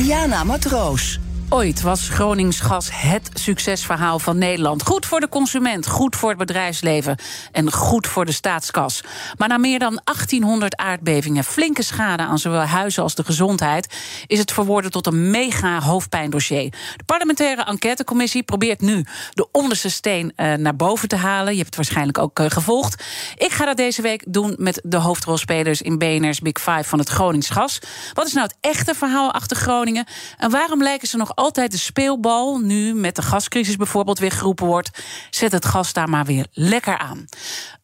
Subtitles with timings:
[0.00, 1.19] Diana Matroos.
[1.52, 4.82] Ooit was Gronings gas het succesverhaal van Nederland.
[4.82, 7.16] Goed voor de consument, goed voor het bedrijfsleven
[7.52, 9.00] en goed voor de staatskas.
[9.36, 13.94] Maar na meer dan 1800 aardbevingen, flinke schade aan zowel huizen als de gezondheid,
[14.26, 16.70] is het verworden tot een mega hoofdpijndossier.
[16.96, 21.52] De parlementaire enquêtecommissie probeert nu de onderste steen uh, naar boven te halen.
[21.52, 23.04] Je hebt het waarschijnlijk ook uh, gevolgd.
[23.36, 27.08] Ik ga dat deze week doen met de hoofdrolspelers in BNR's Big Five van het
[27.08, 27.78] Gronings gas.
[28.12, 30.06] Wat is nou het echte verhaal achter Groningen?
[30.38, 34.66] En waarom lijken ze nog altijd de speelbal, nu met de gascrisis bijvoorbeeld weer geroepen
[34.66, 34.90] wordt,
[35.30, 37.24] zet het gas daar maar weer lekker aan.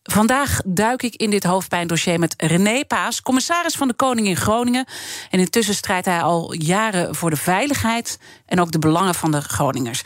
[0.03, 4.84] Vandaag duik ik in dit hoofdpijndossier met René Paas, commissaris van de Koning in Groningen.
[5.30, 9.41] En intussen strijdt hij al jaren voor de veiligheid en ook de belangen van de
[9.41, 10.02] Groningers.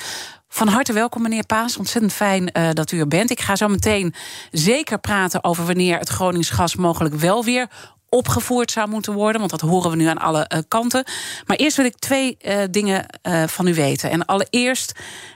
[0.49, 1.77] Van harte welkom, meneer Paas.
[1.77, 3.31] Ontzettend fijn uh, dat u er bent.
[3.31, 4.15] Ik ga zo meteen
[4.51, 7.69] zeker praten over wanneer het Gronings gas mogelijk wel weer
[8.11, 9.39] opgevoerd zou moeten worden.
[9.39, 11.05] Want dat horen we nu aan alle uh, kanten.
[11.47, 14.11] Maar eerst wil ik twee uh, dingen uh, van u weten.
[14.11, 14.93] En allereerst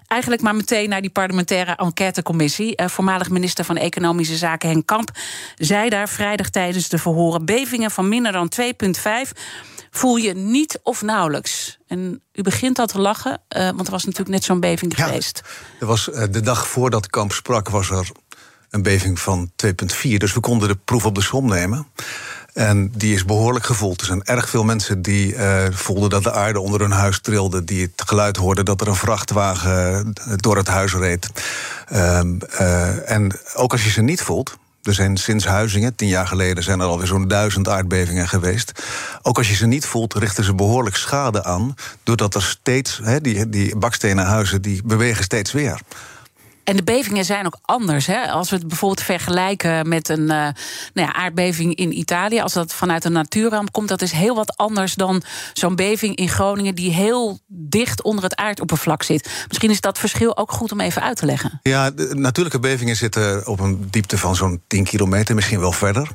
[0.06, 2.82] eigenlijk maar meteen naar die parlementaire enquêtecommissie.
[2.86, 5.10] voormalig minister van Economische Zaken Henk Kamp
[5.56, 9.30] zei daar vrijdag tijdens de verhoren bevingen van minder dan 2,5
[9.90, 11.78] voel je niet of nauwelijks.
[11.86, 15.42] En u begint al te lachen, want er was natuurlijk net zo'n beving ja, geweest.
[15.80, 18.10] Er was, de dag voordat Kamp sprak was er
[18.74, 19.72] een beving van 2,4.
[20.16, 21.86] Dus we konden de proef op de som nemen.
[22.54, 24.00] En die is behoorlijk gevoeld.
[24.00, 27.64] Er zijn erg veel mensen die uh, voelden dat de aarde onder hun huis trilde.
[27.64, 31.30] Die het geluid hoorden dat er een vrachtwagen door het huis reed.
[31.92, 32.20] Uh,
[32.60, 34.56] uh, en ook als je ze niet voelt.
[34.82, 38.82] Er zijn sinds Huizingen, tien jaar geleden, zijn er alweer zo'n duizend aardbevingen geweest.
[39.22, 41.74] Ook als je ze niet voelt, richten ze behoorlijk schade aan.
[42.02, 45.80] Doordat er steeds, die, die bakstenen huizen, die bewegen steeds weer.
[46.64, 48.06] En de bevingen zijn ook anders.
[48.06, 48.30] Hè?
[48.30, 50.54] Als we het bijvoorbeeld vergelijken met een uh, nou
[50.94, 54.94] ja, aardbeving in Italië, als dat vanuit een natuurramp komt, dat is heel wat anders
[54.94, 55.22] dan
[55.52, 59.44] zo'n beving in Groningen die heel dicht onder het aardoppervlak zit.
[59.48, 61.60] Misschien is dat verschil ook goed om even uit te leggen.
[61.62, 66.10] Ja, de natuurlijke bevingen zitten op een diepte van zo'n 10 kilometer, misschien wel verder.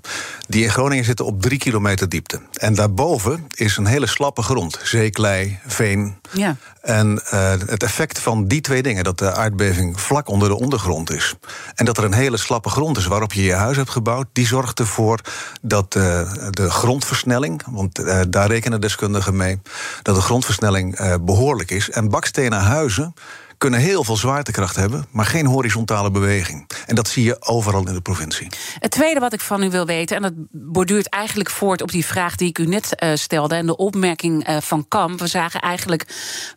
[0.49, 2.39] Die in Groningen zitten op 3 kilometer diepte.
[2.53, 6.17] En daarboven is een hele slappe grond, zeeklei, veen.
[6.31, 6.55] Ja.
[6.81, 11.11] En uh, het effect van die twee dingen, dat de aardbeving vlak onder de ondergrond
[11.11, 11.35] is.
[11.75, 14.47] En dat er een hele slappe grond is waarop je je huis hebt gebouwd, die
[14.47, 15.19] zorgt ervoor
[15.61, 19.61] dat uh, de grondversnelling, want uh, daar rekenen deskundigen mee,
[20.01, 21.89] dat de grondversnelling behoorlijk is.
[21.89, 23.13] En bakstenen huizen
[23.59, 26.69] kunnen heel veel zwaartekracht hebben, maar geen horizontale beweging.
[26.85, 28.47] En dat zie je overal in de provincie.
[28.79, 32.05] Het tweede wat ik van u wil weten, en dat borduurt eigenlijk voort op die
[32.05, 35.19] vraag die ik u net uh, stelde en de opmerking uh, van Kamp.
[35.19, 36.05] We zagen eigenlijk,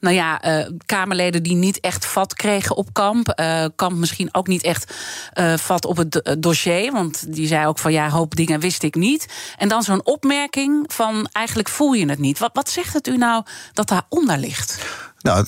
[0.00, 3.42] nou ja, uh, Kamerleden die niet echt vat kregen op Kamp.
[3.76, 4.94] Kamp misschien ook niet echt
[5.56, 9.26] vat op het dossier, want die zei ook van ja, hoop dingen wist ik niet.
[9.56, 12.38] En dan zo'n opmerking van eigenlijk voel je het niet.
[12.38, 14.84] Wat, wat zegt het u nou dat daaronder ligt?
[15.19, 15.46] Nou,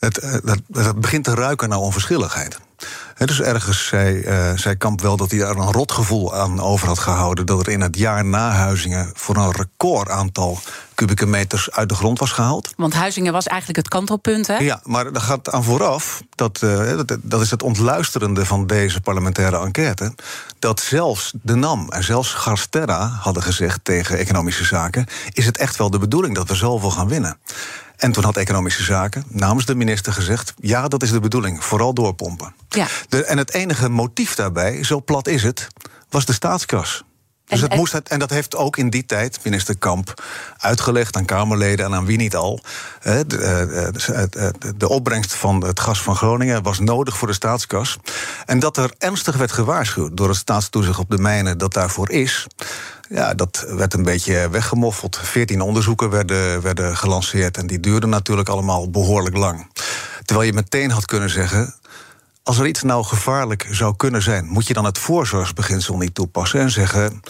[0.00, 2.58] het, het, het, begint te ruiken naar onverschilligheid.
[3.14, 6.88] He, dus ergens zei, uh, zei Kamp wel dat hij daar een rotgevoel aan over
[6.88, 7.46] had gehouden.
[7.46, 10.58] Dat er in het jaar na Huizingen voor een record aantal
[10.94, 12.72] kubieke meters uit de grond was gehaald.
[12.76, 14.56] Want Huizingen was eigenlijk het kantelpunt, hè?
[14.56, 19.00] Ja, maar daar gaat aan vooraf, dat, uh, dat, dat, is het ontluisterende van deze
[19.00, 20.14] parlementaire enquête...
[20.58, 25.06] dat zelfs de NAM en zelfs Garsterra hadden gezegd tegen economische zaken...
[25.32, 27.38] is het echt wel de bedoeling dat we zoveel gaan winnen.
[28.00, 31.94] En toen had Economische Zaken namens de minister gezegd: ja, dat is de bedoeling, vooral
[31.94, 32.54] doorpompen.
[32.68, 32.86] Ja.
[33.08, 35.68] De, en het enige motief daarbij, zo plat is het,
[36.08, 37.04] was de staatskas.
[37.50, 40.22] Dus het moest, en dat heeft ook in die tijd minister Kamp
[40.58, 42.60] uitgelegd aan Kamerleden en aan wie niet al.
[43.02, 47.98] De, de, de, opbrengst van het gas van Groningen was nodig voor de staatskas.
[48.46, 52.46] En dat er ernstig werd gewaarschuwd door het staatstoezicht op de mijnen dat daarvoor is.
[53.14, 55.18] Ja, dat werd een beetje weggemoffeld.
[55.22, 59.66] Veertien onderzoeken werden, werden gelanceerd en die duurden natuurlijk allemaal behoorlijk lang.
[60.24, 61.74] Terwijl je meteen had kunnen zeggen.
[62.42, 66.60] Als er iets nou gevaarlijk zou kunnen zijn, moet je dan het voorzorgsbeginsel niet toepassen
[66.60, 67.22] en zeggen.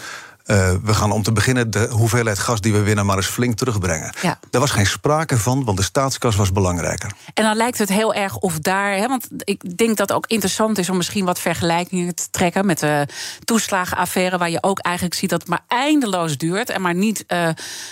[0.51, 3.57] Uh, we gaan om te beginnen de hoeveelheid gas die we winnen maar eens flink
[3.57, 4.13] terugbrengen.
[4.21, 4.39] Ja.
[4.49, 7.11] Daar was geen sprake van, want de staatskas was belangrijker.
[7.33, 10.27] En dan lijkt het heel erg of daar, hè, want ik denk dat het ook
[10.27, 13.07] interessant is om misschien wat vergelijkingen te trekken met de
[13.43, 17.49] toeslagenaffaire, waar je ook eigenlijk ziet dat het maar eindeloos duurt en maar niet uh,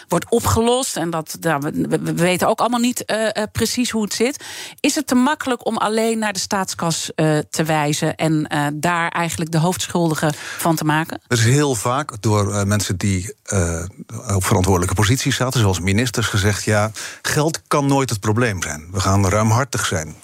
[0.08, 0.98] wordt opgelost.
[0.98, 4.44] En dat nou, we, we, weten ook allemaal niet uh, precies hoe het zit.
[4.80, 7.12] Is het te makkelijk om alleen naar de staatskas
[7.50, 11.22] te wijzen en daar eigenlijk de hoofdschuldige van te maken?
[11.28, 13.36] Dat is heel vaak door mensen die
[14.36, 16.92] op verantwoordelijke posities zaten, zoals ministers, gezegd: ja,
[17.22, 18.88] geld kan nooit het probleem zijn.
[18.92, 20.16] We gaan ruimhartig zijn.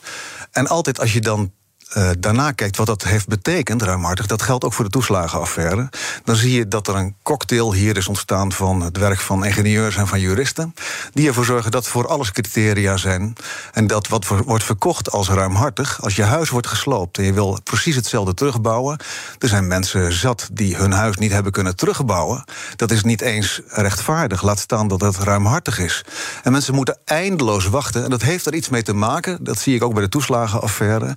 [0.51, 1.51] En altijd als je dan
[1.97, 5.89] uh, daarna kijkt wat dat heeft betekend, ruimhartig, dat geldt ook voor de toeslagenaffaire,
[6.23, 9.95] dan zie je dat er een cocktail hier is ontstaan van het werk van ingenieurs
[9.95, 10.73] en van juristen,
[11.13, 13.35] die ervoor zorgen dat voor alles criteria zijn
[13.73, 17.59] en dat wat wordt verkocht als ruimhartig, als je huis wordt gesloopt en je wil
[17.63, 18.99] precies hetzelfde terugbouwen,
[19.39, 22.43] er zijn mensen zat die hun huis niet hebben kunnen terugbouwen,
[22.75, 26.05] dat is niet eens rechtvaardig, laat staan dat het ruimhartig is.
[26.43, 29.75] En mensen moeten eindeloos wachten en dat heeft er iets mee te maken, dat zie
[29.75, 31.13] ik ook bij de toeslagenaffaire.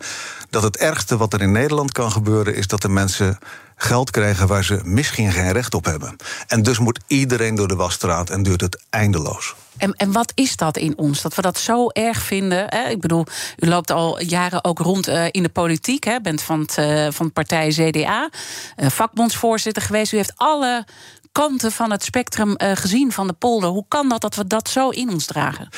[0.50, 3.38] Dat het ergste wat er in Nederland kan gebeuren is dat de mensen
[3.76, 6.16] geld krijgen waar ze misschien geen recht op hebben.
[6.46, 9.54] En dus moet iedereen door de wasstraat en duurt het eindeloos.
[9.76, 11.22] En, en wat is dat in ons?
[11.22, 12.64] Dat we dat zo erg vinden.
[12.68, 12.88] Hè?
[12.88, 13.26] Ik bedoel,
[13.56, 16.04] u loopt al jaren ook rond uh, in de politiek.
[16.04, 16.20] Hè?
[16.20, 18.30] Bent van, uh, van de partij CDA.
[18.76, 20.12] Uh, vakbondsvoorzitter geweest.
[20.12, 20.86] U heeft alle
[21.32, 23.70] kanten van het spectrum gezien van de polder.
[23.70, 25.68] Hoe kan dat dat we dat zo in ons dragen?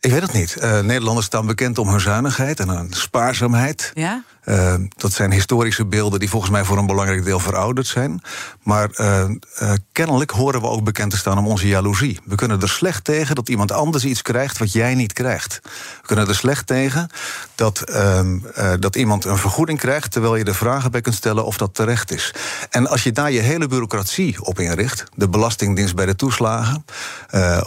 [0.00, 0.56] Ik weet het niet.
[0.58, 3.90] Uh, Nederlanders staan bekend om hun zuinigheid en hun spaarzaamheid.
[3.94, 4.22] Ja?
[4.44, 8.22] Uh, dat zijn historische beelden die volgens mij voor een belangrijk deel verouderd zijn.
[8.62, 9.24] Maar uh,
[9.62, 12.20] uh, kennelijk horen we ook bekend te staan om onze jaloezie.
[12.24, 15.60] We kunnen er slecht tegen dat iemand anders iets krijgt wat jij niet krijgt.
[16.00, 17.10] We kunnen er slecht tegen
[17.54, 18.38] dat, ehm,
[18.78, 22.12] dat iemand een vergoeding krijgt terwijl je de vragen bij kunt stellen of dat terecht
[22.12, 22.34] is.
[22.70, 26.84] En als je daar je hele bureaucratie op inricht, de Belastingdienst bij de toeslagen,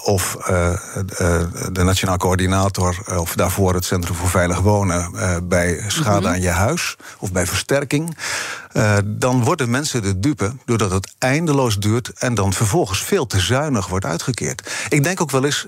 [0.04, 0.38] of
[1.72, 5.12] de Nationaal Coördinator, of daarvoor het Centrum voor Veilig Wonen
[5.48, 6.34] bij schade mm -hmm.
[6.34, 6.63] aan je huis
[7.20, 8.18] of bij versterking,
[8.74, 13.40] uh, dan worden mensen de dupe doordat het eindeloos duurt en dan vervolgens veel te
[13.40, 14.72] zuinig wordt uitgekeerd.
[14.90, 15.68] Ik denk ook wel eens.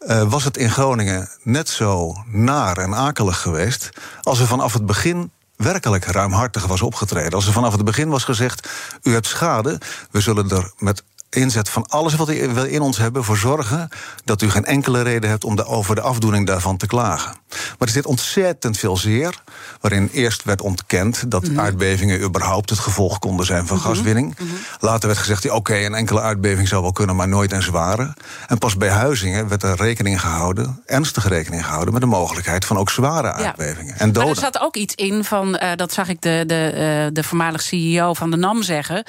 [0.00, 3.90] Uh, was het in Groningen net zo naar en akelig geweest
[4.22, 7.32] als er vanaf het begin werkelijk ruimhartig was opgetreden.
[7.32, 8.68] Als er vanaf het begin was gezegd:
[9.02, 9.80] u hebt schade,
[10.10, 11.02] we zullen er met
[11.36, 13.88] inzet van alles wat we in ons hebben voor zorgen
[14.24, 17.34] dat u geen enkele reden hebt om de, over de afdoening daarvan te klagen.
[17.48, 19.42] Maar er zit ontzettend veel zeer,
[19.80, 21.60] waarin eerst werd ontkend dat mm.
[21.60, 23.94] aardbevingen überhaupt het gevolg konden zijn van mm -hmm.
[23.94, 24.38] gaswinning.
[24.38, 24.58] Mm -hmm.
[24.80, 28.14] Later werd gezegd, oké, okay, een enkele aardbeving zou wel kunnen, maar nooit een zware.
[28.46, 32.78] En pas bij Huizingen werd er rekening gehouden, ernstige rekening gehouden, met de mogelijkheid van
[32.78, 33.94] ook zware aardbevingen.
[33.94, 34.00] Ja.
[34.00, 34.22] En doden.
[34.22, 36.70] Maar er zat ook iets in van, uh, dat zag ik de, de,
[37.04, 39.04] uh, de voormalig CEO van de NAM zeggen.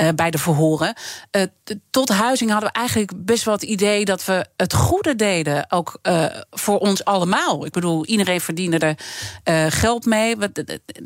[0.00, 0.94] Uh, bij de verhoren.
[1.36, 1.42] Uh,
[1.90, 5.98] tot Huizing hadden we eigenlijk best wel het idee dat we het goede deden, ook
[6.02, 7.66] uh, voor ons allemaal.
[7.66, 8.96] Ik bedoel, iedereen verdiende
[9.42, 10.36] er geld mee.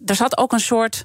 [0.06, 1.05] Er zat ook een soort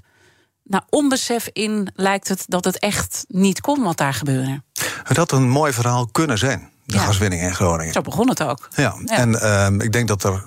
[0.63, 4.62] nou, onbesef in, lijkt het, dat het echt niet kon wat daar gebeurde.
[5.04, 7.01] Het had een mooi verhaal kunnen zijn, de ja.
[7.01, 7.94] gaswinning in Groningen.
[7.94, 8.68] Zo begon het ook.
[8.75, 9.18] Ja, ja.
[9.18, 10.44] en ik denk dat er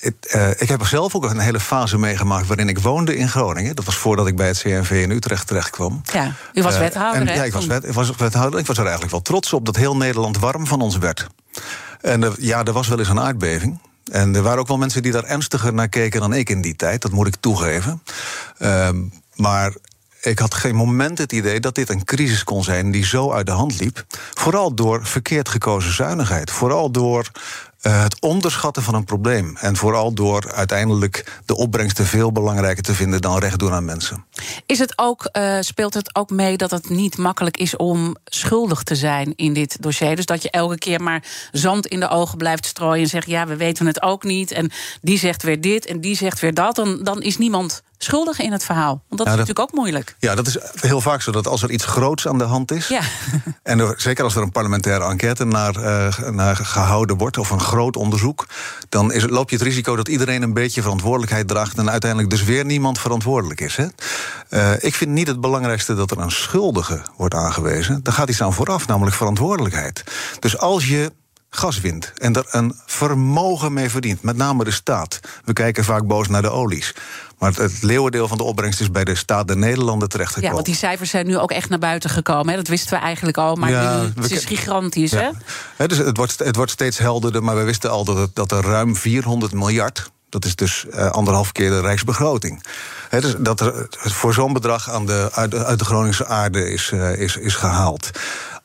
[0.00, 3.76] ik, uh, ik heb zelf ook een hele fase meegemaakt waarin ik woonde in Groningen.
[3.76, 6.02] Dat was voordat ik bij het CNV in Utrecht terecht kwam.
[6.12, 8.60] Ja, u was wethouder, uh, en, Ja, ik was, wet, ik was wethouder.
[8.60, 11.26] Ik was er eigenlijk wel trots op dat heel Nederland warm van ons werd.
[12.00, 13.80] En uh, ja, er was wel eens een aardbeving.
[14.12, 16.76] En er waren ook wel mensen die daar ernstiger naar keken dan ik in die
[16.76, 17.02] tijd.
[17.02, 18.02] Dat moet ik toegeven.
[18.58, 18.96] Ehm,
[19.34, 19.74] maar
[20.20, 23.46] ik had geen moment het idee dat dit een crisis kon zijn die zo uit
[23.46, 24.04] de hand liep.
[24.34, 26.50] Vooral door verkeerd gekozen zuinigheid.
[26.50, 27.30] Vooral door
[27.82, 29.56] uh, het onderschatten van een probleem.
[29.56, 34.24] En vooral door uiteindelijk de opbrengsten veel belangrijker te vinden dan recht doen aan mensen.
[34.66, 38.82] Is het ook, uh, speelt het ook mee dat het niet makkelijk is om schuldig
[38.82, 40.16] te zijn in dit dossier?
[40.16, 43.46] Dus dat je elke keer maar zand in de ogen blijft strooien en zegt: ja,
[43.46, 44.50] we weten het ook niet.
[44.50, 44.70] En
[45.02, 46.76] die zegt weer dit en die zegt weer dat.
[47.02, 49.02] Dan is niemand schuldig in het verhaal.
[49.08, 50.16] Want dat is dat, natuurlijk ook moeilijk.
[50.18, 52.88] Ja, dat is heel vaak zo dat als er iets groots aan de hand is.
[52.88, 53.00] Ja.
[53.62, 57.60] En er, zeker als er een parlementaire enquête naar, uh, naar gehouden wordt, of een
[57.60, 58.46] groot onderzoek.
[58.88, 61.78] dan is, loop je het risico dat iedereen een beetje verantwoordelijkheid draagt.
[61.78, 63.76] en uiteindelijk dus weer niemand verantwoordelijk is.
[63.76, 63.86] Hè?
[64.50, 68.02] Uh, ik vind niet het belangrijkste dat er een schuldige wordt aangewezen.
[68.02, 70.04] Daar gaat iets aan vooraf, namelijk verantwoordelijkheid.
[70.40, 71.12] Dus als je
[71.50, 75.20] gas wint en er een vermogen mee verdient, met name de staat.
[75.44, 76.94] We kijken vaak boos naar de olies.
[77.40, 80.48] Maar het leeuwendeel van de opbrengst is bij de staat der Nederlanden terechtgekomen.
[80.48, 82.48] Ja, want die cijfers zijn nu ook echt naar buiten gekomen.
[82.48, 82.56] Hè?
[82.56, 85.10] Dat wisten we eigenlijk al, maar ja, nu, het is gigantisch.
[85.10, 85.32] Ja.
[85.76, 85.86] Hè?
[85.86, 88.60] dus het, wordt, het wordt steeds helderder, maar we wisten al dat, het, dat er
[88.60, 92.64] ruim 400 miljard Dat is dus uh, anderhalf keer de rijksbegroting.
[93.08, 96.90] He, dus dat er voor zo'n bedrag aan de, uit, uit, de Groningse aarde is,
[96.94, 98.10] uh, is, is gehaald.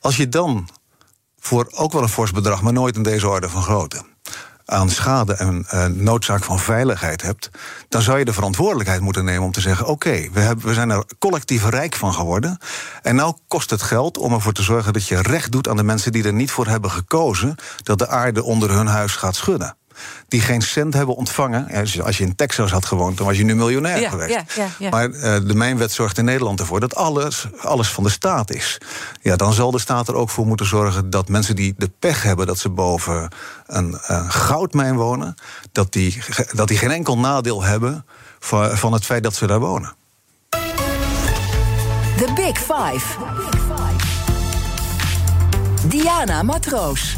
[0.00, 0.68] Als je dan
[1.38, 4.02] voor ook wel een fors bedrag, maar nooit in deze orde van grootte
[4.66, 7.50] aan schade en uh, noodzaak van veiligheid hebt,
[7.88, 11.04] dan zou je de verantwoordelijkheid moeten nemen om te zeggen: oké, we, we zijn er
[11.18, 12.58] collectief rijk van geworden.
[13.02, 15.82] En nou kost het geld om ervoor te zorgen dat je recht doet aan de
[15.82, 19.76] mensen die er niet voor hebben gekozen dat de aarde onder hun huis gaat schudden
[20.28, 21.68] die geen cent hebben ontvangen.
[22.04, 24.30] Als je in Texas had gewoond, dan was je nu miljonair geweest.
[24.30, 24.90] Ja, ja, ja.
[24.90, 28.78] Maar uh, de mijnwet zorgt in Nederland ervoor dat alles, alles van de staat is.
[29.22, 32.22] Ja, dan zal de staat er ook voor moeten zorgen dat mensen die de pech
[32.22, 33.30] hebben dat ze boven
[33.66, 35.34] een, een goudmijn wonen,
[35.72, 36.22] dat die,
[36.52, 38.04] dat die geen enkel nadeel hebben
[38.38, 39.94] van, van het feit dat ze daar wonen.
[42.16, 43.06] The Big Five.
[45.88, 47.16] Diana Matroos.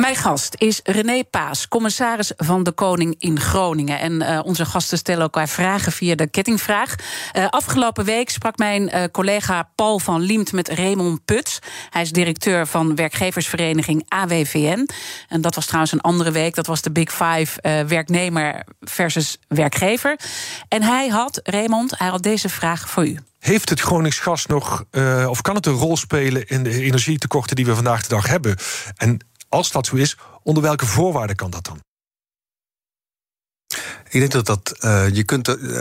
[0.00, 3.98] Mijn gast is René Paas, commissaris van de Koning in Groningen.
[3.98, 6.94] En uh, onze gasten stellen elkaar vragen via de kettingvraag.
[7.36, 11.58] Uh, afgelopen week sprak mijn uh, collega Paul van Liemt met Raymond Puts.
[11.90, 14.88] Hij is directeur van werkgeversvereniging AWVN.
[15.28, 16.54] En dat was trouwens een andere week.
[16.54, 20.18] Dat was de Big Five werknemer versus werkgever.
[20.68, 23.18] En hij had, Raymond, hij had deze vraag voor u.
[23.38, 24.84] Heeft het Gronings gas nog,
[25.26, 28.56] of kan het een rol spelen in de energietekorten die we vandaag de dag hebben?
[28.96, 29.18] En
[29.50, 31.80] als dat zo is, onder welke voorwaarden kan dat dan?
[34.08, 34.76] Ik denk dat dat.
[34.80, 35.80] Uh, je kunt, uh,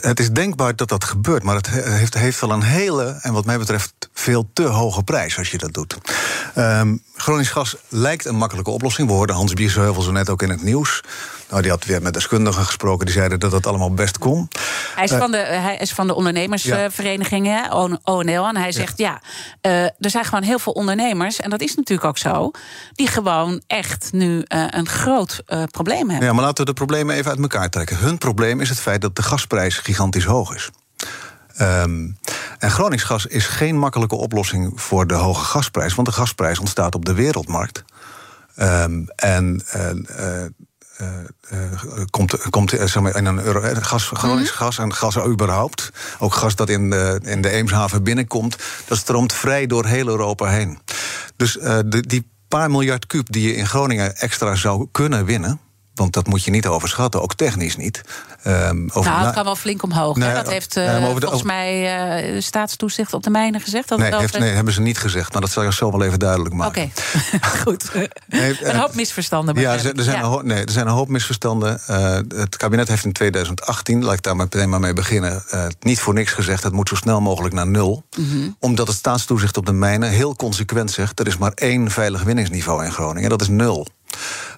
[0.00, 3.44] het is denkbaar dat dat gebeurt, maar het heeft, heeft wel een hele, en wat
[3.44, 5.96] mij betreft, veel te hoge prijs als je dat doet.
[6.58, 9.08] Um, gas lijkt een makkelijke oplossing.
[9.08, 11.00] We hoorden Hans Biersheuvel zo net ook in het nieuws.
[11.50, 13.06] Nou, die had weer met deskundigen gesproken.
[13.06, 14.48] Die zeiden dat dat allemaal best kon.
[14.94, 17.68] Hij is, uh, van, de, hij is van de ondernemersvereniging, ja.
[18.04, 18.46] ONL.
[18.46, 19.20] En hij zegt, ja,
[19.60, 21.40] ja uh, er zijn gewoon heel veel ondernemers...
[21.40, 22.50] en dat is natuurlijk ook zo...
[22.92, 26.28] die gewoon echt nu uh, een groot probleem hebben.
[26.28, 27.96] Ja, maar laten we de problemen even uit elkaar trekken.
[27.96, 30.70] Hun probleem is het feit dat de gasprijs gigantisch hoog is.
[31.60, 32.18] Um,
[32.58, 37.04] en Groningsgas is geen makkelijke oplossing voor de hoge gasprijs, want de gasprijs ontstaat op
[37.04, 37.84] de wereldmarkt.
[38.56, 40.44] Um, en uh, uh, uh,
[42.10, 44.44] komt, komt zeg maar, in een euro, gas, mhm.
[44.44, 45.90] gas en gas überhaupt.
[46.18, 48.56] Ook gas dat in de, in de Eemshaven binnenkomt.
[48.86, 50.78] Dat stroomt vrij door heel Europa heen.
[51.36, 55.60] Dus de, die paar miljard kuub die je in Groningen extra zou kunnen winnen.
[55.96, 58.00] Want dat moet je niet overschatten, ook technisch niet.
[58.46, 60.16] Um, over, nou, het kan wel flink omhoog.
[60.16, 63.88] Nee, dat heeft uh, nee, volgens mij uh, staatstoezicht op de mijnen gezegd.
[63.88, 65.32] Dat nee, heeft, nee, hebben ze niet gezegd.
[65.32, 66.82] Maar dat zal je zo wel even duidelijk maken.
[66.82, 66.90] Oké,
[67.34, 67.50] okay.
[67.64, 67.90] goed.
[68.28, 69.60] Nee, een hoop misverstanden.
[69.60, 70.14] Ja, er zijn, ja.
[70.14, 71.80] Een hoop, nee, er zijn een hoop misverstanden.
[71.90, 75.42] Uh, het kabinet heeft in 2018, laat ik daar meteen maar mee beginnen...
[75.80, 78.04] niet voor niks gezegd, het moet zo snel mogelijk naar nul.
[78.16, 78.56] Mm -hmm.
[78.60, 81.20] Omdat het staatstoezicht op de mijnen heel consequent zegt...
[81.20, 83.86] er is maar één veilig winningsniveau in Groningen, dat is nul.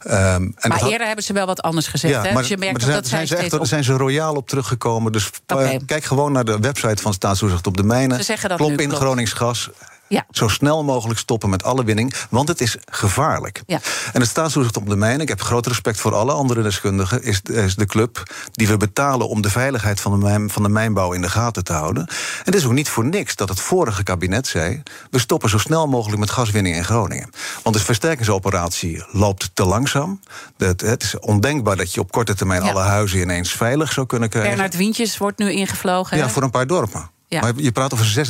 [0.06, 0.12] Um,
[0.56, 2.14] en maar eerder hebben ze wel wat anders gezegd.
[2.14, 2.32] Ja, hè?
[2.32, 3.66] Maar, dus je merkt maar dat zijn, ze echt, op...
[3.66, 5.12] zijn ze royaal op teruggekomen.
[5.12, 5.80] Dus okay.
[5.86, 8.16] kijk gewoon naar de website van Staatstoezicht op de Mijnen.
[8.16, 9.02] Ze zeggen dat Klop nu, in klopt.
[9.02, 9.70] Gronings gas.
[10.08, 10.26] Ja.
[10.30, 13.62] Zo snel mogelijk stoppen met alle winning, want het is gevaarlijk.
[13.66, 13.80] Ja.
[14.12, 17.40] En het staatstoezicht op de mijnen, ik heb groot respect voor alle andere deskundigen, is,
[17.42, 18.22] is de club
[18.52, 21.64] die we betalen om de veiligheid van de, mijn, van de mijnbouw in de gaten
[21.64, 22.06] te houden.
[22.06, 25.58] En het is ook niet voor niks dat het vorige kabinet zei: we stoppen zo
[25.58, 27.30] snel mogelijk met gaswinning in Groningen.
[27.62, 30.20] Want de versterkingsoperatie loopt te langzaam.
[30.56, 32.70] Het, het is ondenkbaar dat je op korte termijn ja.
[32.70, 34.50] alle huizen ineens veilig zou kunnen krijgen.
[34.50, 36.16] Bernard Wientjes wordt nu ingevlogen.
[36.16, 37.10] Ja, voor een paar dorpen.
[37.28, 37.40] Ja.
[37.40, 38.26] Maar je praat over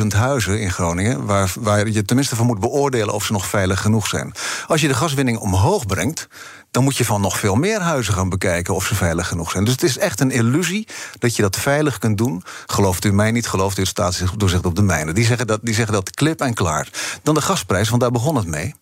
[0.00, 1.24] 26.000 huizen in Groningen...
[1.24, 4.34] Waar, waar je tenminste van moet beoordelen of ze nog veilig genoeg zijn.
[4.66, 6.28] Als je de gaswinning omhoog brengt...
[6.70, 9.64] dan moet je van nog veel meer huizen gaan bekijken of ze veilig genoeg zijn.
[9.64, 12.42] Dus het is echt een illusie dat je dat veilig kunt doen.
[12.66, 15.14] Gelooft u mij niet, gelooft u het staatsdoorzicht op de mijnen.
[15.14, 16.88] Die zeggen, dat, die zeggen dat klip en klaar.
[17.22, 18.74] Dan de gasprijs, want daar begon het mee.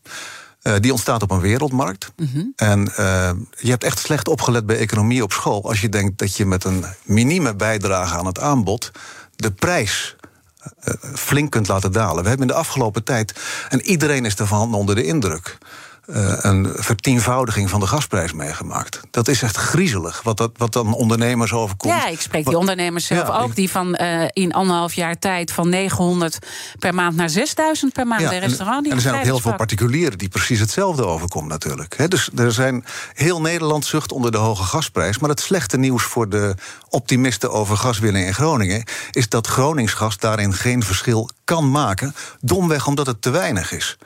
[0.63, 2.13] Uh, die ontstaat op een wereldmarkt.
[2.17, 2.53] Mm -hmm.
[2.57, 5.69] En uh, je hebt echt slecht opgelet bij economie op school...
[5.69, 8.91] als je denkt dat je met een minieme bijdrage aan het aanbod
[9.37, 10.17] de prijs
[10.65, 12.23] uh, flink kunt laten dalen.
[12.23, 13.35] We hebben in de afgelopen tijd,
[13.69, 15.59] en iedereen is ervan onder de indruk.
[16.07, 19.01] Uh, een vertienvoudiging van de gasprijs meegemaakt.
[19.11, 21.95] Dat is echt griezelig, wat, dat, wat dan ondernemers overkomt.
[21.95, 25.53] Ja, ik spreek die ondernemers zelf ja, ook, die van uh, in anderhalf jaar tijd
[25.53, 26.39] van 900
[26.79, 28.83] per maand naar 6000 per maand ja, bij restaurant.
[28.83, 31.97] Die en er zijn ook heel veel particulieren die precies hetzelfde overkomt natuurlijk.
[31.97, 32.85] He, dus er zijn
[33.15, 35.19] heel Nederland zucht onder de hoge gasprijs.
[35.19, 36.55] Maar het slechte nieuws voor de
[36.89, 38.85] optimisten over gaswinning in Groningen...
[39.11, 42.15] is dat Groningsgas daarin geen verschil kan maken.
[42.41, 43.99] Domweg omdat het te weinig is.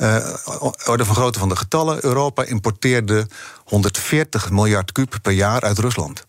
[0.00, 0.16] Uh,
[0.84, 2.04] orde van grootte van de getallen.
[2.04, 3.26] Europa importeerde
[3.64, 6.24] 140 miljard kuub per jaar uit Rusland.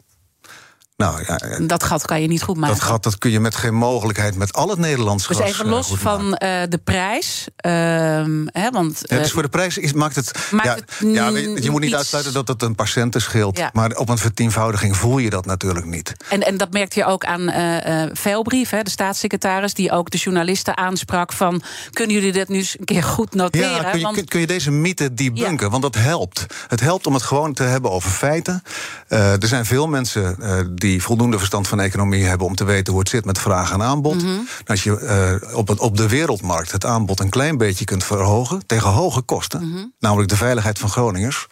[1.03, 2.75] Nou, ja, Dat gat kan je niet goed maken.
[2.75, 5.65] dat gat dat kun je met geen mogelijkheid met al het Nederlands dus gas, even
[5.65, 7.47] eh, los van eh, de prijs.
[7.55, 10.31] ehm, hè, want, Ja, eh, dus voor de prijs is, maakt het.
[10.51, 13.21] maakt ja, het ja, je, je moet niet iets- uitsluiten dat het een paar centen
[13.21, 13.57] scheelt.
[13.57, 13.69] Ja.
[13.73, 16.13] Maar op een vertienvoudiging voel je dat natuurlijk niet.
[16.29, 17.51] En, en dat merkte je ook aan
[18.13, 22.75] Veilbrief, hè, de staatssecretaris, die ook de journalisten aansprak van kunnen jullie dit nu eens
[22.79, 23.69] een keer goed noteren?
[23.69, 25.69] Ja, kun je, Want- kun, je deze mythe debunken?
[25.69, 26.45] Want dat helpt.
[26.67, 28.63] Het helpt om het gewoon te hebben over feiten.
[29.07, 30.59] Er zijn veel mensen eh,
[30.93, 33.81] die voldoende verstand van economie hebben om te weten hoe het zit met vraag en
[33.81, 34.15] aanbod.
[34.15, 34.27] Mhm.
[34.27, 38.03] En Als je eh, op, het, op de wereldmarkt het aanbod een klein beetje kunt
[38.03, 39.85] verhogen tegen hoge kosten, Mhm.
[39.99, 41.47] namelijk de veiligheid van Groningers.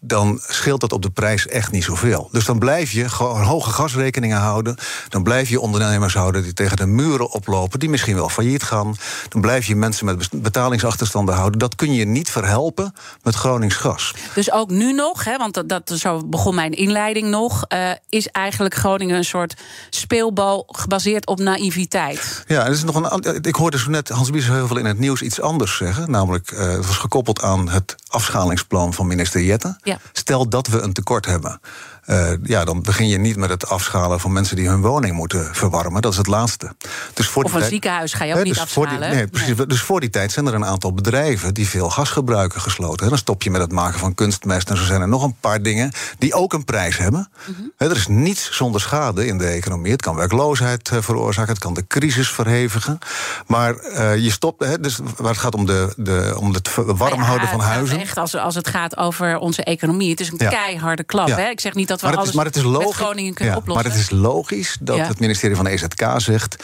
[0.00, 2.28] Dan scheelt dat op de prijs echt niet zoveel.
[2.32, 4.76] Dus dan blijf je gewoon hoge gasrekeningen houden.
[5.08, 8.96] Dan blijf je ondernemers houden die tegen de muren oplopen, die misschien wel failliet gaan.
[9.28, 11.58] Dan blijf je mensen met betalingsachterstanden houden.
[11.58, 14.14] Dat kun je niet verhelpen met Gronings gas.
[14.34, 18.26] Dus ook nu nog, hè, want dat, dat, zo begon mijn inleiding nog, eh, is
[18.26, 19.54] eigenlijk Groningen een soort
[19.90, 22.44] speelbal gebaseerd op naïviteit.
[22.46, 25.22] Ja, en er is nog een, ik hoorde zo net Hans Biesheuvel in het nieuws
[25.22, 26.10] iets anders zeggen.
[26.10, 29.76] Namelijk, eh, het was gekoppeld aan het afschalingsplan van minister Jette.
[29.86, 29.98] Ja.
[30.12, 31.60] Stel dat we een tekort hebben.
[32.06, 35.48] Eh, ja, dan begin je niet met het afschalen van mensen die hun woning moeten
[35.54, 36.02] verwarmen.
[36.02, 36.74] Dat is het laatste.
[37.14, 39.00] Dus voor Of een tijd- ziekenhuis ga je ook Hè, niet dus afschalen.
[39.00, 39.54] die- nee, precies.
[39.66, 43.02] Dus voor die tijd zijn er een aantal bedrijven die veel gasgebruiken gesloten.
[43.04, 43.08] Hè.
[43.08, 44.70] Dan stop je met het maken van kunstmest.
[44.70, 47.28] En zo zijn er nog een paar dingen die ook een prijs hebben.
[47.46, 47.60] Mhm.
[47.76, 49.92] Hè, er is niets zonder schade in de economie.
[49.92, 52.98] Het kan werkloosheid eh, veroorzaken, het kan de crisis verhevigen.
[53.46, 57.20] Maar eh, je stopt, hè, dus waar het gaat om, de, de, om het warm
[57.20, 58.00] ja, houden van huizen.
[58.00, 60.10] Echt, als, als het gaat over onze economie.
[60.10, 60.48] Het is een Ja.
[60.50, 61.28] keiharde klap.
[61.28, 61.36] Ja.
[61.36, 61.48] Hè?
[61.48, 63.34] Ik zeg niet dat we Maar het alles is, maar het is met logisch, Groningen
[63.34, 63.84] kunnen ja, oplossen.
[63.84, 65.06] Maar het is logisch dat Ja.
[65.06, 66.56] het ministerie van de EZK zegt.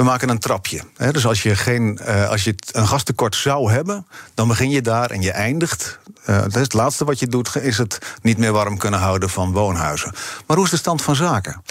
[0.00, 0.80] We maken een trapje.
[0.96, 4.82] Hè, dus als je, geen, eh, als je een gastekort zou hebben, dan begin je
[4.82, 5.98] daar en je eindigt.
[6.24, 9.30] eh, dat is het laatste wat je doet, is het niet meer warm kunnen houden
[9.30, 10.14] van woonhuizen.
[10.46, 11.62] Maar hoe is de stand van zaken?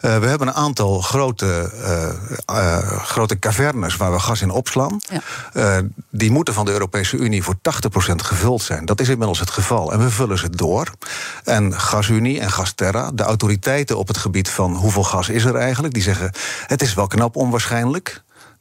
[0.00, 1.70] Eh, we hebben een aantal grote,
[3.02, 5.00] grote cavernes waar we gas in opslaan.
[5.52, 5.82] Ja.
[6.10, 8.84] Die moeten van de Europese Unie voor 80% gevuld zijn.
[8.84, 9.92] Dat is inmiddels het geval.
[9.92, 10.90] En we vullen ze door.
[11.44, 15.94] En GasUnie en Gasterra, de autoriteiten op het gebied van hoeveel gas is er eigenlijk,
[15.94, 16.32] die zeggen:
[16.66, 17.74] het is wel knap onwaarschijnlijk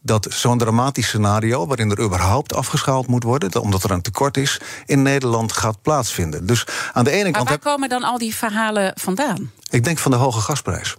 [0.01, 4.37] dat zo'n dramatisch scenario, waarin er überhaupt afgeschaald moet worden, dat- omdat er een tekort
[4.37, 6.45] is, in Nederland gaat plaatsvinden.
[6.45, 9.51] Dus aan de ene Maar kant waar heb komen dan al die verhalen vandaan?
[9.69, 10.95] ik denk van de hoge gasprijs.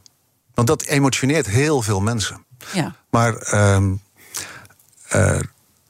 [0.55, 2.45] Want dat emotioneert heel veel mensen.
[2.73, 2.95] Ja.
[3.11, 3.35] Maar
[5.09, 5.39] eh,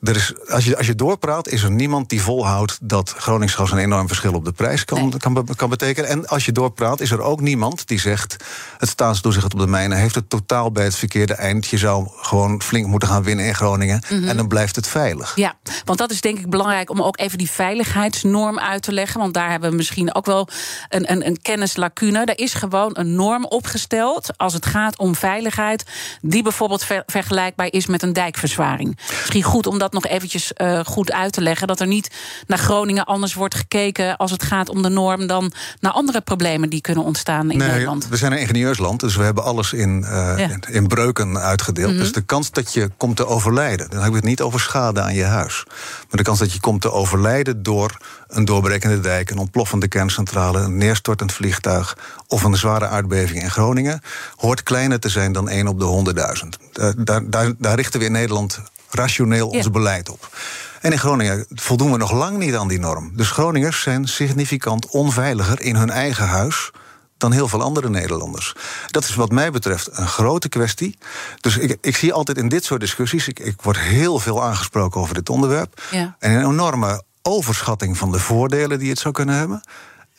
[0.09, 3.79] er is, als, je, als je doorpraat, is er niemand die volhoudt dat Groningsgas een
[3.79, 5.19] enorm verschil op de prijs kan, Nee.
[5.19, 6.11] kan, kan betekenen.
[6.11, 8.37] En als je doorpraat, is er ook niemand die zegt:
[8.79, 11.67] het staatstoezicht op de mijnen heeft het totaal bij het verkeerde eind.
[11.67, 14.03] Je zou gewoon flink moeten gaan winnen in Groningen.
[14.09, 14.29] Mhm.
[14.29, 15.33] En dan blijft het veilig.
[15.37, 15.55] Ja,
[15.85, 19.21] want dat is denk ik belangrijk om ook even die veiligheidsnorm uit te leggen.
[19.21, 20.49] Want daar hebben we misschien ook wel
[20.89, 22.25] een, een, een kennislacune.
[22.25, 25.85] Er is gewoon een norm opgesteld als het gaat om veiligheid.
[26.23, 28.99] die bijvoorbeeld ver- vergelijkbaar is met een dijkverzwaring.
[29.09, 31.67] Misschien goed om dat nog eventjes eh, goed uit te leggen.
[31.67, 32.11] Dat er niet
[32.47, 35.27] naar Groningen anders wordt gekeken als het gaat om de norm.
[35.27, 38.09] dan naar andere problemen die kunnen ontstaan in Nederland.
[38.09, 40.49] we zijn een ingenieursland, dus we hebben alles in, eh, Ja.
[40.49, 41.91] in, in breuken uitgedeeld.
[41.91, 41.99] Mhm.
[42.01, 45.01] Dus de kans dat je komt te overlijden, dan heb ik het niet over schade
[45.01, 45.63] aan je huis.
[45.67, 47.97] Maar de kans dat je komt te overlijden door
[48.29, 54.01] een doorbrekende dijk, een ontploffende kerncentrale, een neerstortend vliegtuig of een zware aardbeving in Groningen,
[54.37, 56.59] hoort kleiner te zijn dan 1 op de 100.000.
[56.73, 59.71] Eh, daar, daar, daar richten we in Nederland rationeel ons Ja.
[59.71, 60.37] beleid op.
[60.81, 63.11] En in Groningen voldoen we nog lang niet aan die norm.
[63.15, 66.71] Dus Groningers zijn significant onveiliger in hun eigen huis
[67.19, 68.55] dan heel veel andere Nederlanders.
[68.87, 70.99] Dat is wat mij betreft een grote kwestie.
[71.41, 73.29] Dus ik, ik zie altijd in dit soort discussies...
[73.29, 75.81] Ik, ik word heel veel aangesproken over dit onderwerp...
[75.91, 76.17] Ja.
[76.19, 79.61] en een enorme overschatting van de voordelen die het zou kunnen hebben...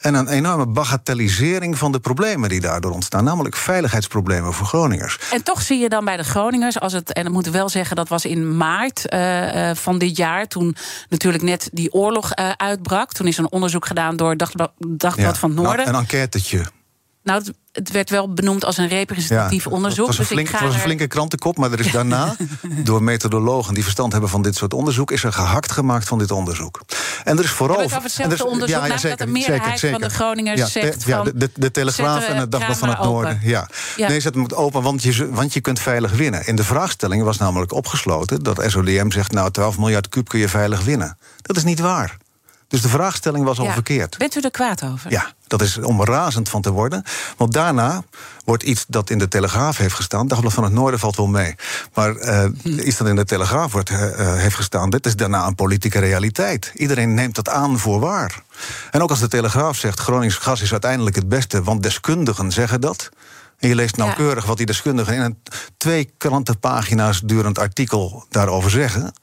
[0.07, 3.23] en een enorme bagatellisering van de problemen die daardoor ontstaan...
[3.23, 5.19] namelijk veiligheidsproblemen voor Groningers.
[5.31, 7.69] En toch zie je dan bij de Groningers, als het, en dat moeten we wel
[7.69, 10.75] zeggen, dat was in maart eh, eh, van dit jaar, toen
[11.09, 13.13] natuurlijk net die oorlog eh, uitbrak.
[13.13, 15.85] Toen is een onderzoek gedaan door Dagblad, Dagblad van het Noorden.
[15.85, 16.65] Nou, een enquêtetje.
[17.23, 17.43] Nou,
[17.77, 20.07] het, werd wel benoemd als een representatief onderzoek.
[20.07, 21.91] Het was, een dus ik flink, ga het was een flinke krantenkop, maar er is
[21.91, 22.35] daarna,
[22.89, 26.31] door methodologen die verstand hebben van dit soort onderzoek, is er gehakt gemaakt van dit
[26.31, 26.81] onderzoek.
[27.23, 27.79] En er is vooral.
[27.79, 31.15] Het er hetzelfde is- onderzoek, namelijk dat de meerderheid van de Groningers ja, zegt ja,
[31.15, 33.39] van, de, de, de Telegraaf en het Dagblad van het Noorden.
[33.43, 33.67] Ja.
[33.95, 34.07] Ja.
[34.07, 36.47] Nee, zet hem open, want je, want je kunt veilig winnen.
[36.47, 40.49] In de vraagstelling was namelijk opgesloten dat SODM zegt: nou, 12 miljard kuub kun je
[40.49, 41.17] veilig winnen.
[41.41, 42.17] Dat is niet waar.
[42.67, 43.73] Dus de vraagstelling was al Ja.
[43.73, 44.17] verkeerd.
[44.17, 45.11] Bent u er kwaad over?
[45.11, 47.03] Ja, dat is om razend van te worden.
[47.37, 48.03] Want daarna
[48.45, 50.27] wordt iets dat in de Telegraaf heeft gestaan...
[50.27, 51.55] Dagblad van het Noorden valt wel mee.
[51.93, 54.89] Maar eh, iets dat in de Telegraaf wordt, eh, eh, heeft gestaan...
[54.89, 56.71] dit is daarna een politieke realiteit.
[56.75, 58.41] Iedereen neemt dat aan voor waar.
[58.91, 59.99] En ook als de Telegraaf zegt...
[59.99, 63.09] Gronings gas is uiteindelijk het beste, want deskundigen zeggen dat...
[63.57, 65.37] En je leest nauwkeurig wat die deskundigen in een
[65.77, 69.13] twee krantenpagina's durend artikel daarover zeggen.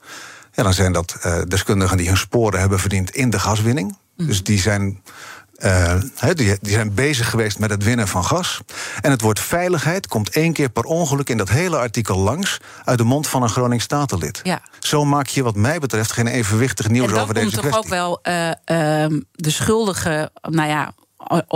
[0.52, 3.96] Ja, dan zijn dat uh, deskundigen die hun sporen hebben verdiend in de gaswinning.
[4.16, 4.28] Mhm.
[4.28, 5.02] Dus die zijn
[5.58, 6.00] uh,
[6.34, 8.60] die, die, zijn bezig geweest met het winnen van gas.
[9.00, 12.98] En het woord veiligheid komt één keer per ongeluk in dat hele artikel langs uit
[12.98, 14.40] de mond van een Gronings statenlid.
[14.42, 14.60] Ja.
[14.78, 17.62] Zo maak je, wat mij betreft, geen evenwichtig nieuws over deze kwestie.
[17.62, 18.34] En dat komt toch ook wel
[18.68, 20.92] uh, uh, de schuldige, nou ja,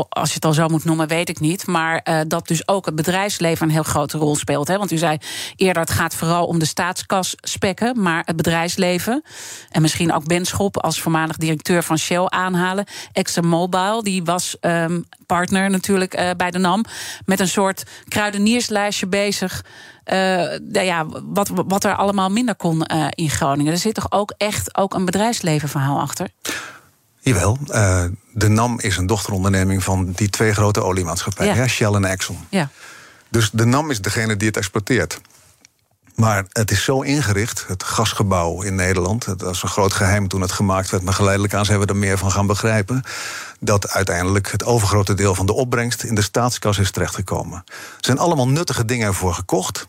[0.08, 1.66] als je het al zo moet noemen, weet ik niet.
[1.66, 4.68] Maar uh, dat dus ook het bedrijfsleven een heel grote rol speelt.
[4.68, 4.78] Hè?
[4.78, 5.18] Want u zei
[5.56, 8.02] eerder, het gaat vooral om de staatskas spekken.
[8.02, 9.22] Maar het bedrijfsleven,
[9.70, 12.84] en misschien ook Ben Schop als voormalig directeur van Shell aanhalen.
[13.12, 16.84] ExxonMobil, die was um, partner natuurlijk uh, bij de NAM.
[17.24, 19.64] Met een soort kruidenierslijstje bezig.
[20.04, 23.72] Uh, nou ja, wat, wat er allemaal minder kon in Groningen.
[23.72, 26.28] Er zit toch ook echt ook een bedrijfslevenverhaal achter?
[27.20, 31.66] Jawel, uh, de NAM is een dochteronderneming van die twee grote oliemaatschappijen, ja.
[31.66, 32.38] Shell en Exxon.
[32.48, 32.68] Ja.
[33.28, 35.20] Dus de NAM is degene die het exploiteert.
[36.18, 39.24] Maar het is zo ingericht, het gasgebouw in Nederland.
[39.24, 41.96] Dat was een groot geheim toen het gemaakt werd, maar geleidelijk aan zijn we er
[41.96, 43.02] meer van gaan begrijpen.
[43.60, 47.64] Dat uiteindelijk het overgrote deel van de opbrengst in de staatskas is terechtgekomen.
[47.66, 49.88] Er zijn allemaal nuttige dingen ervoor gekocht.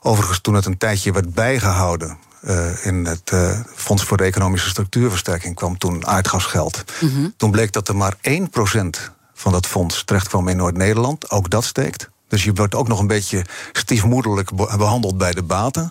[0.00, 4.68] Overigens, toen het een tijdje werd bijgehouden, uh, in het uh, Fonds voor de Economische
[4.68, 6.84] Structuurversterking kwam toen aardgasgeld.
[7.00, 7.34] Mm -hmm.
[7.36, 8.20] Toen bleek dat er maar 1%
[9.34, 11.30] van dat fonds terecht kwam in Noord-Nederland.
[11.30, 12.10] Ook dat steekt.
[12.30, 15.90] Dus je wordt ook nog een beetje stiefmoederlijk behandeld bij de baten.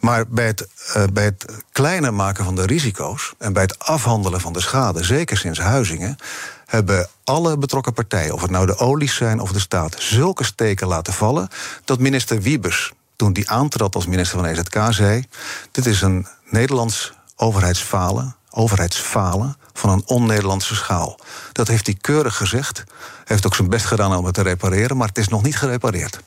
[0.00, 4.40] Maar bij het, uh, bij het kleiner maken van de risico's en bij het afhandelen
[4.40, 6.16] van de schade, zeker sinds Huizingen,
[6.66, 10.86] hebben alle betrokken partijen, of het nou de olies zijn of de staat, zulke steken
[10.86, 11.48] laten vallen
[11.84, 15.24] dat minister Wiebes toen die aantrad als minister van EZK, zei:
[15.70, 21.18] Dit is een Nederlands overheidsfalen, overheidsfalen van een on-Nederlandse schaal.
[21.52, 22.84] Dat heeft hij keurig gezegd.
[23.24, 26.20] Heeft ook zijn best gedaan om het te repareren, maar het is nog niet gerepareerd.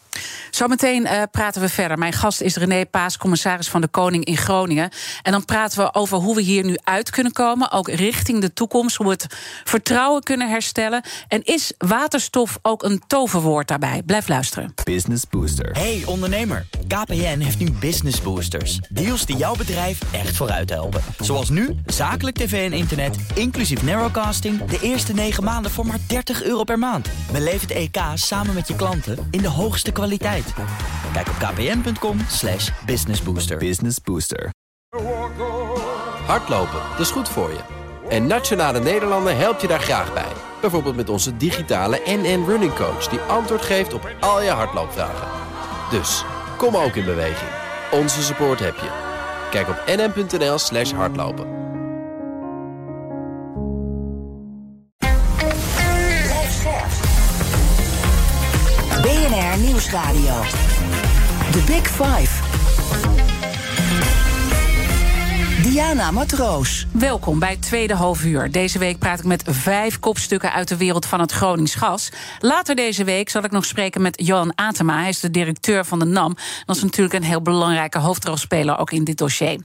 [0.51, 1.97] Zometeen uh, praten we verder.
[1.97, 4.89] Mijn gast is René Paas, commissaris van de Koning in Groningen.
[5.21, 7.71] En dan praten we over hoe we hier nu uit kunnen komen.
[7.71, 8.95] Ook richting de toekomst.
[8.95, 9.25] Hoe we het
[9.63, 11.03] vertrouwen kunnen herstellen.
[11.27, 14.01] En is waterstof ook een toverwoord daarbij?
[14.05, 14.73] Blijf luisteren.
[14.83, 15.71] Business Booster.
[15.71, 16.65] Hey ondernemer.
[16.87, 18.79] KPN heeft nu Business Boosters.
[18.89, 21.01] Deals die jouw bedrijf echt vooruit helpen.
[21.19, 24.65] Zoals nu, zakelijk tv en internet, inclusief narrowcasting...
[24.65, 27.09] de eerste negen maanden voor maar 30 euro per maand.
[27.31, 30.10] Beleef het EK samen met je klanten in de hoogste kwaliteit.
[31.13, 33.57] Kijk op kpn.com slash businessbooster.
[33.57, 34.49] Business Booster.
[36.25, 37.59] Hardlopen, dat is goed voor je.
[38.09, 40.31] En Nationale Nederlanden helpt je daar graag bij.
[40.61, 43.07] Bijvoorbeeld met onze digitale NN Running Coach...
[43.07, 45.27] die antwoord geeft op al je hardloopvragen.
[45.91, 46.23] Dus,
[46.57, 47.49] kom ook in beweging.
[47.91, 48.89] Onze support heb je.
[49.51, 51.70] Kijk op nn.nl slash hardlopen.
[59.57, 60.41] Nieuwsradio.
[61.51, 63.40] The Big Five.
[65.71, 66.87] Diana Matroos.
[66.91, 68.51] Welkom bij tweede halfuur.
[68.51, 72.09] Deze week praat ik met vijf kopstukken uit de wereld van het Gronings gas.
[72.39, 74.99] Later deze week zal ik nog spreken met Johan Atema.
[74.99, 76.35] Hij is de directeur van de NAM.
[76.65, 79.61] Dat is natuurlijk een heel belangrijke hoofdrolspeler ook in dit dossier.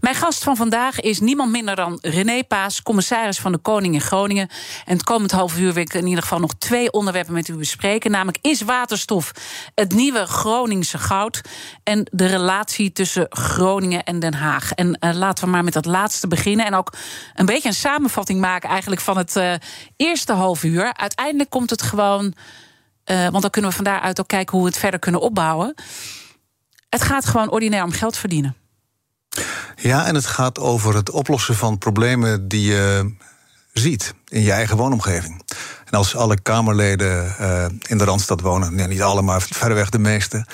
[0.00, 4.00] Mijn gast van vandaag is niemand minder dan René Paas, commissaris van de Koning in
[4.00, 4.48] Groningen.
[4.84, 7.56] En het komend half uur wil ik in ieder geval nog twee onderwerpen met u
[7.56, 8.10] bespreken.
[8.10, 9.32] Namelijk is waterstof
[9.74, 11.40] het nieuwe Groningse goud
[11.82, 14.72] en de relatie tussen Groningen en Den Haag.
[14.72, 16.66] En uh, laten we maar met dat laatste beginnen.
[16.66, 16.92] En ook
[17.34, 19.54] een beetje een samenvatting maken eigenlijk van het uh,
[19.96, 20.94] eerste half uur.
[20.94, 22.34] Uiteindelijk komt het gewoon.
[23.04, 25.74] Uh, want dan kunnen we van daaruit ook kijken hoe we het verder kunnen opbouwen.
[26.88, 28.56] Het gaat gewoon ordinair om geld verdienen.
[29.76, 33.14] Ja, en het gaat over het oplossen van problemen die je
[33.72, 35.42] ziet in je eigen woonomgeving.
[35.84, 39.98] En als alle Kamerleden uh, in de Randstad wonen, nee, niet alle, maar verreweg de
[39.98, 40.46] meeste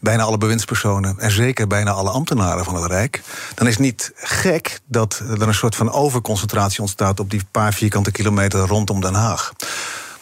[0.00, 3.22] bijna alle bewindspersonen en zeker bijna alle ambtenaren van het Rijk,
[3.54, 7.72] dan is het niet gek dat er een soort van overconcentratie ontstaat op die paar
[7.74, 9.52] vierkante kilometer rondom Den Haag.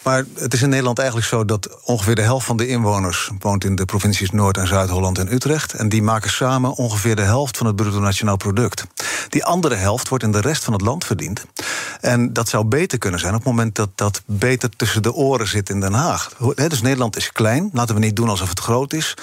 [0.04, 3.64] Maar het is in Nederland eigenlijk zo dat ongeveer de helft van de inwoners woont
[3.64, 5.72] in de provincies Noord- en Zuid-Holland en Utrecht.
[5.72, 8.84] En die maken samen ongeveer de helft van het bruto nationaal product.
[9.28, 11.44] Die andere helft wordt in de rest van het land verdiend.
[12.00, 15.48] En dat zou beter kunnen zijn op het moment dat dat beter tussen de oren
[15.48, 16.32] zit in Den Haag.
[16.54, 17.70] Dus Nederland is klein.
[17.72, 19.14] Laten we niet doen alsof het groot is.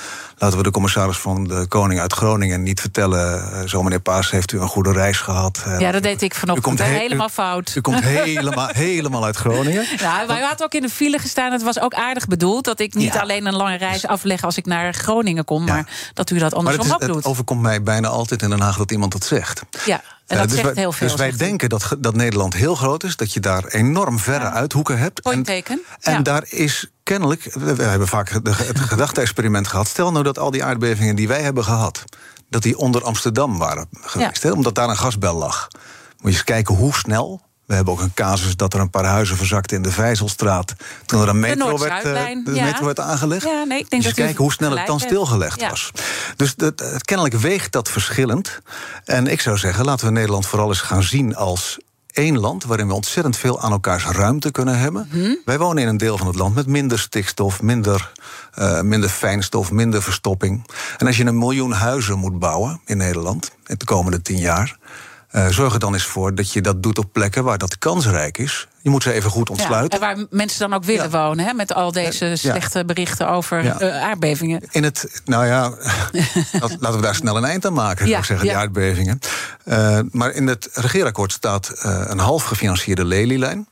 [0.42, 3.70] Laten we de commissaris van de Koning uit Groningen niet vertellen.
[3.70, 5.64] Zo, meneer Paas, heeft u een goede reis gehad?
[5.80, 6.68] Ja, dat deed ik vanochtend.
[6.68, 7.76] U komt he helemaal fout.
[7.76, 9.86] U komt helemaal, helemaal uit Groningen.
[9.98, 11.52] Ja, wij hadden ook in de file gestaan.
[11.52, 13.20] Het was ook aardig bedoeld dat ik niet ja.
[13.20, 15.74] alleen een lange reis afleg als ik naar Groningen kom, ja.
[15.74, 17.16] maar dat u dat andersom ook doet.
[17.16, 19.62] Het overkomt mij bijna altijd in Den Haag dat iemand dat zegt.
[19.86, 20.02] Ja.
[20.32, 21.08] En dat dus zegt wij, heel veel.
[21.08, 24.54] Dus wij denken dat, dat Nederland heel groot is, dat je daar enorm verre ja.
[24.54, 25.22] uithoeken hebt.
[25.22, 25.82] Point taken.
[26.00, 26.22] En ja.
[26.22, 29.88] daar is kennelijk, we hebben vaak het gedachte-experiment gehad.
[29.88, 32.04] Stel nou dat al die aardbevingen die wij hebben gehad,
[32.50, 35.68] dat die onder Amsterdam waren geweest, hè, omdat daar een gasbel lag.
[35.72, 37.42] Moet je eens kijken hoe snel
[37.72, 40.74] we hebben ook een casus dat er een paar huizen verzakten in de Vijzelstraat.
[41.06, 42.14] Toen er een metro, werd, uh,
[42.46, 42.64] de ja.
[42.64, 43.44] metro werd aangelegd.
[43.44, 45.92] Ja, nee, ik denk dus dat kijken hoe snel het dan stilgelegd was.
[46.36, 48.62] Dus dat, kennelijk weegt dat verschillend.
[49.06, 51.78] En ik zou zeggen, laten we Nederland vooral eens gaan zien als
[52.12, 55.08] één land waarin we ontzettend veel aan elkaars ruimte kunnen hebben.
[55.12, 55.36] Hm?
[55.46, 58.12] Wij wonen in een deel van het land met minder stikstof, minder,
[58.60, 60.68] uh, minder fijnstof, minder verstopping.
[60.98, 64.78] En als je een miljoen huizen moet bouwen in Nederland in de komende tien jaar.
[65.32, 68.38] Uh, zorg er dan eens voor dat je dat doet op plekken waar dat kansrijk
[68.38, 68.68] is.
[68.82, 70.00] Je moet ze even goed ontsluiten.
[70.00, 71.24] Ja, en waar mensen dan ook willen ja.
[71.24, 72.36] wonen, hè, met al deze ja.
[72.36, 74.62] slechte berichten over uh, aardbevingen.
[74.72, 75.70] In het, nou ja,
[76.80, 79.20] laten we daar snel een eind aan maken, zou ik zeggen, die aardbevingen.
[79.66, 83.68] Uh, maar in het regeerakkoord staat een half gefinancierde lelielijn.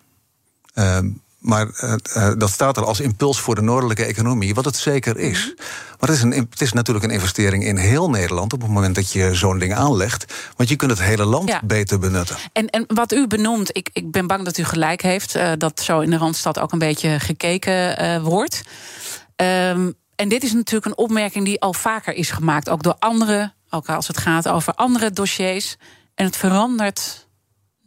[1.39, 5.17] Maar uh, uh, dat staat er als impuls voor de noordelijke economie, wat het zeker
[5.17, 5.53] is.
[5.99, 8.95] Maar het is, een, het is natuurlijk een investering in heel Nederland op het moment
[8.95, 10.33] dat je zo'n ding aanlegt.
[10.55, 11.61] Want je kunt het hele land ja.
[11.63, 12.35] beter benutten.
[12.53, 15.79] En, en wat u benoemt, ik, ik ben bang dat u gelijk heeft, uh, dat
[15.79, 18.61] zo in de Randstad ook een beetje gekeken wordt.
[19.35, 23.53] Um, en dit is natuurlijk een opmerking die al vaker is gemaakt, ook door anderen,
[23.69, 25.75] ook als het gaat over andere dossiers.
[26.15, 27.27] En het verandert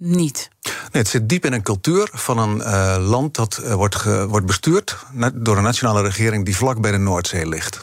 [0.03, 0.51] niet.
[0.63, 4.27] Nee, het zit diep in een cultuur van een uh, land dat uh, wordt, ge,
[4.29, 4.97] wordt bestuurd
[5.35, 7.81] door een nationale regering die vlak bij de Noordzee ligt.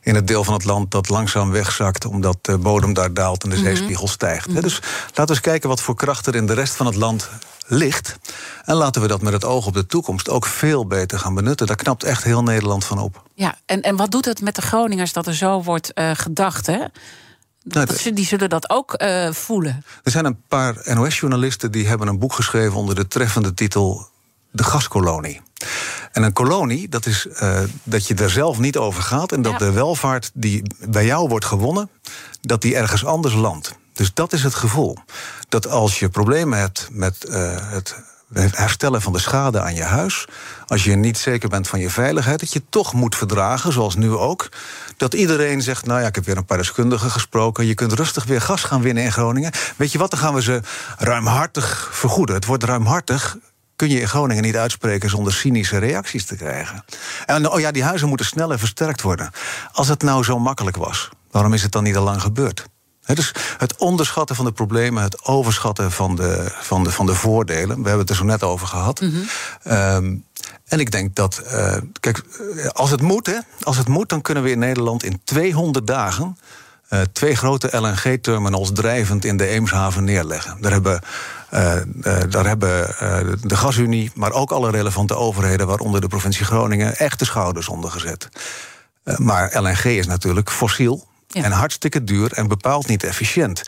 [0.00, 3.50] In het deel van het land dat langzaam wegzakt omdat de bodem daar daalt en
[3.50, 4.46] de zeespiegel stijgt.
[4.46, 4.62] Mm -hmm.
[4.62, 7.28] Dus laten we eens kijken wat voor kracht er in de rest van het land
[7.66, 8.16] ligt.
[8.64, 11.66] En laten we dat met het oog op de toekomst ook veel beter gaan benutten.
[11.66, 13.22] Daar knapt echt heel Nederland van op.
[13.34, 16.66] Ja, en, en wat doet het met de Groningers dat er zo wordt uh, gedacht,
[16.66, 16.78] hè?
[17.64, 19.84] Dat, die zullen dat ook uh, voelen.
[20.02, 24.08] Er zijn een paar NOS-journalisten die hebben een boek geschreven onder de treffende titel
[24.50, 25.40] De gaskolonie.
[26.12, 29.52] En een kolonie, dat is uh, dat je er zelf niet over gaat en dat
[29.52, 29.58] ja.
[29.58, 31.90] de welvaart die bij jou wordt gewonnen,
[32.40, 33.74] dat die ergens anders landt.
[33.92, 34.96] Dus dat is het gevoel.
[35.48, 37.96] Dat als je problemen hebt met uh, het
[38.34, 40.24] herstellen van de schade aan je huis.
[40.66, 44.10] Als je niet zeker bent van je veiligheid, dat je toch moet verdragen, zoals nu
[44.10, 44.48] ook.
[44.96, 47.66] Dat iedereen zegt: Nou ja, ik heb weer een paar deskundigen gesproken.
[47.66, 49.52] Je kunt rustig weer gas gaan winnen in Groningen.
[49.76, 50.60] Weet je wat, dan gaan we ze
[50.98, 52.34] ruimhartig vergoeden.
[52.34, 53.36] Het wordt ruimhartig.
[53.76, 56.84] Kun je in Groningen niet uitspreken zonder cynische reacties te krijgen.
[57.26, 59.30] En oh ja, die huizen moeten snel en versterkt worden.
[59.72, 62.66] Als het nou zo makkelijk was, waarom is het dan niet al lang gebeurd?
[63.04, 67.14] He, dus het onderschatten van de problemen, het overschatten van de, van de, van de
[67.14, 67.68] voordelen.
[67.68, 69.00] We hebben het er zo net over gehad.
[69.00, 69.72] Mm -hmm.
[69.72, 70.24] um,
[70.64, 72.22] en ik denk dat, uh, kijk,
[72.72, 76.36] als het moet, hè, als het moet, dan kunnen we in Nederland in 200 dagen
[76.90, 80.56] uh, twee grote LNG-terminals drijvend in de Eemshaven neerleggen.
[80.60, 81.00] Daar hebben,
[81.54, 82.86] uh, uh, daar hebben
[83.40, 87.90] de Gasunie, maar ook alle relevante overheden, waaronder de provincie Groningen, echt de schouders onder
[87.90, 88.28] gezet.
[89.16, 91.06] maar LNG is natuurlijk fossiel.
[91.34, 91.42] Ja.
[91.42, 93.62] En hartstikke duur en bepaald niet efficiënt.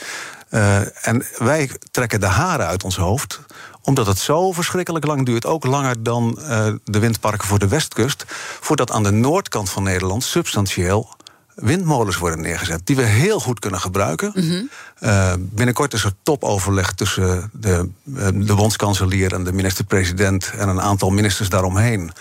[0.51, 3.41] Uh, en wij trekken de haren uit ons hoofd
[3.83, 8.25] omdat het zo verschrikkelijk lang duurt, ook langer dan uh, de windparken voor de westkust,
[8.61, 11.15] voordat aan de noordkant van Nederland substantieel
[11.55, 14.33] windmolens worden neergezet, die we heel goed kunnen gebruiken.
[14.35, 14.71] Mm -hmm.
[15.01, 17.91] uh, binnenkort is er topoverleg tussen de,
[18.35, 22.13] de bondskanselier en de minister-president en een aantal ministers daaromheen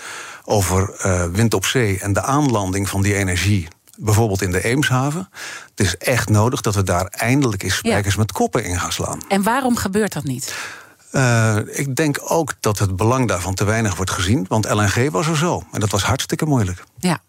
[0.43, 0.93] over
[1.31, 5.29] wind op zee en de aanlanding van die energie bijvoorbeeld in de Eemshaven.
[5.69, 8.19] Het is echt nodig dat we daar eindelijk eens spijkers ja.
[8.19, 9.19] met koppen in gaan slaan.
[9.27, 10.55] En waarom gebeurt dat niet?
[11.11, 14.45] Uh, ik denk ook dat het belang daarvan te weinig wordt gezien.
[14.47, 15.63] Want LNG was er zo.
[15.71, 16.83] En dat was hartstikke moeilijk.
[16.99, 17.19] Ja.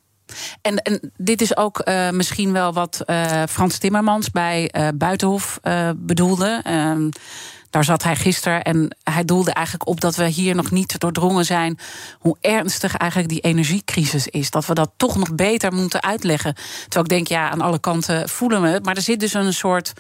[0.61, 5.61] En, en dit is ook uh, misschien wel wat uh, Frans Timmermans bij Buitenhof
[5.97, 6.61] bedoelde.
[7.71, 11.45] Daar zat hij gisteren en hij doelde eigenlijk op dat we hier nog niet doordrongen
[11.45, 11.79] zijn
[12.19, 14.51] hoe ernstig eigenlijk die energiecrisis is.
[14.51, 16.55] Dat we dat toch nog beter moeten uitleggen.
[16.55, 18.85] Terwijl ik denk, ja, aan alle kanten voelen we het.
[18.85, 19.93] Maar er zit dus een soort.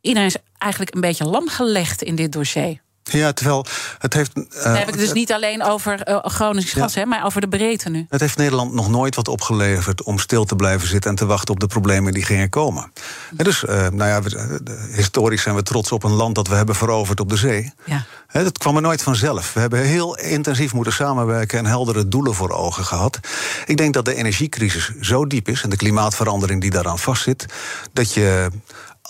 [0.00, 2.80] Iedereen is eigenlijk een beetje lam gelegd in dit dossier.
[3.02, 3.66] Ja, terwijl
[3.98, 4.30] het heeft.
[4.36, 7.00] Uh, Dan heb ik het dus niet alleen over uh, Gronings gas, ja.
[7.00, 8.06] hè, maar over de breedte nu.
[8.08, 11.54] Het heeft Nederland nog nooit wat opgeleverd om stil te blijven zitten en te wachten
[11.54, 12.92] op de problemen die gingen komen.
[13.36, 14.60] En dus, uh, nou ja, we,
[14.90, 17.72] historisch zijn we trots op een land dat we hebben veroverd op de zee.
[17.84, 18.04] Ja.
[18.26, 19.52] He, dat kwam er nooit vanzelf.
[19.52, 23.18] We hebben heel intensief moeten samenwerken en heldere doelen voor ogen gehad.
[23.66, 27.46] Ik denk dat de energiecrisis zo diep is en de klimaatverandering die daaraan vastzit,
[27.92, 28.50] dat je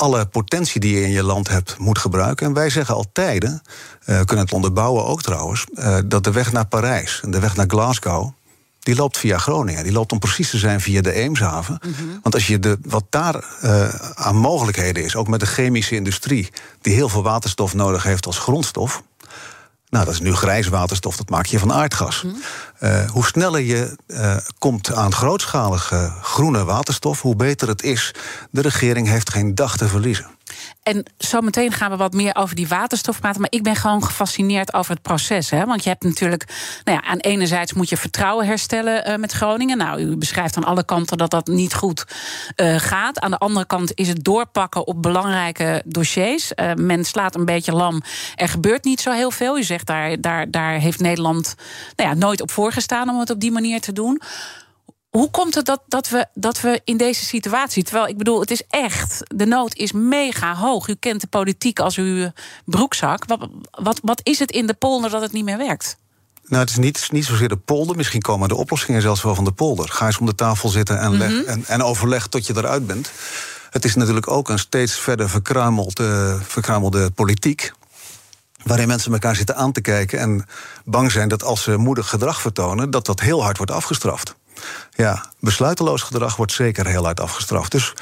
[0.01, 2.47] alle potentie die je in je land hebt moet gebruiken.
[2.47, 3.63] En wij zeggen al tijden,
[4.07, 7.57] uh, kunnen het onderbouwen ook trouwens, uh, dat de weg naar Parijs en de weg
[7.57, 8.31] naar Glasgow.
[8.81, 9.83] Die loopt via Groningen.
[9.83, 11.79] Die loopt om precies te zijn via de Eemshaven.
[11.83, 12.19] Mm -hmm.
[12.23, 16.49] Want als je de, wat daar uh, aan mogelijkheden is, ook met de chemische industrie,
[16.81, 19.03] die heel veel waterstof nodig heeft als grondstof.
[19.89, 22.27] Nou, dat is nu grijs waterstof, dat maak je van aardgas.
[22.81, 28.15] Uh, hoe sneller je uh, komt aan grootschalige groene waterstof, hoe beter het is.
[28.51, 30.27] De regering heeft geen dag te verliezen.
[30.83, 33.41] En zometeen gaan we wat meer over die waterstof praten.
[33.41, 35.51] Maar ik ben gewoon gefascineerd over het proces.
[35.51, 35.65] Hè?
[35.65, 36.45] Want je hebt natuurlijk.
[36.85, 39.77] Nou ja, aan enerzijds moet je vertrouwen herstellen uh, met Groningen.
[39.77, 42.05] Nou, u beschrijft aan alle kanten dat dat niet goed
[42.77, 43.21] gaat.
[43.21, 46.53] Aan de andere kant is het doorpakken op belangrijke dossiers.
[46.75, 48.03] Men slaat een beetje lam.
[48.35, 49.59] Er gebeurt niet zo heel veel.
[49.59, 51.55] U zegt daar, daar, daar heeft Nederland
[51.97, 54.21] nou ja, nooit op voorgestaan om het op die manier te doen.
[55.11, 57.83] Hoe komt het dat, dat, we, dat we in deze situatie.
[57.83, 59.23] Terwijl ik bedoel, het is echt.
[59.35, 60.89] De nood is mega hoog.
[60.89, 62.31] U kent de politiek als uw
[62.65, 63.25] broekzak.
[63.25, 65.97] Wat, wat, wat is het in de polder dat het niet meer werkt?
[66.47, 67.97] Nou, het is niet, niet zozeer de polder.
[67.97, 69.89] Misschien komen de oplossingen zelfs wel van de polder.
[69.89, 71.47] Ga eens om de tafel zitten en, leg, mm -hmm.
[71.47, 73.11] en, en, overleg tot je eruit bent.
[73.71, 77.73] Het is natuurlijk ook een steeds verder verkruimelde, verkruimelde politiek.
[78.65, 80.47] Waarin mensen elkaar zitten aan te kijken en
[80.85, 84.35] bang zijn dat als ze moedig gedrag vertonen, dat dat heel hard wordt afgestraft.
[84.91, 87.73] Ja, besluiteloos gedrag wordt zeker heel hard afgestraft.
[87.73, 87.95] Dus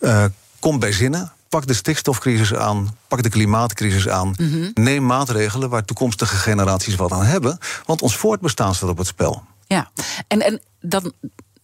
[0.00, 0.24] uh,
[0.60, 1.32] kom bij zinnen.
[1.48, 4.34] Pak de stikstofcrisis aan, pak de klimaatcrisis aan.
[4.36, 4.70] Mm -hmm.
[4.74, 7.58] Neem maatregelen waar toekomstige generaties wat aan hebben.
[7.84, 9.42] Want ons voortbestaan staat op het spel.
[9.66, 9.90] Ja,
[10.28, 11.12] en, en dan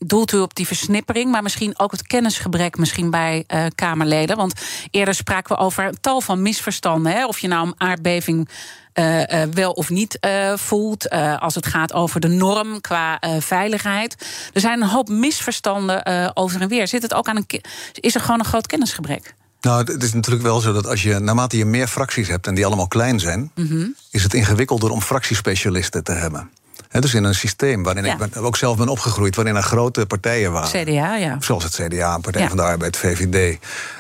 [0.07, 4.37] doelt u op die versnippering, maar misschien ook het kennisgebrek misschien bij uh, Kamerleden.
[4.37, 4.61] Want
[4.91, 7.13] eerder spraken we over een tal van misverstanden.
[7.13, 7.27] Hè?
[7.27, 8.49] Of je nou een aardbeving
[8.95, 11.11] uh, uh, wel of niet uh, voelt.
[11.39, 14.17] als het gaat over de norm qua veiligheid.
[14.53, 16.89] Er zijn een hoop misverstanden over en weer.
[16.89, 17.61] Zit het ook aan een,
[17.93, 19.35] is er gewoon een groot kennisgebrek?
[19.61, 22.55] Nou, het is natuurlijk wel zo dat als je, naarmate je meer fracties hebt en
[22.55, 23.95] die allemaal klein zijn, mm -hmm.
[24.11, 26.51] is het ingewikkelder om fractiespecialisten te hebben.
[26.91, 28.13] He, dus in een systeem waarin ja.
[28.13, 30.85] ik ben, ook zelf ben opgegroeid, waarin er grote partijen waren.
[30.85, 31.37] CDA, ja.
[31.41, 32.49] Zoals het CDA, Partij ja.
[32.49, 33.59] van de Arbeid, VVD.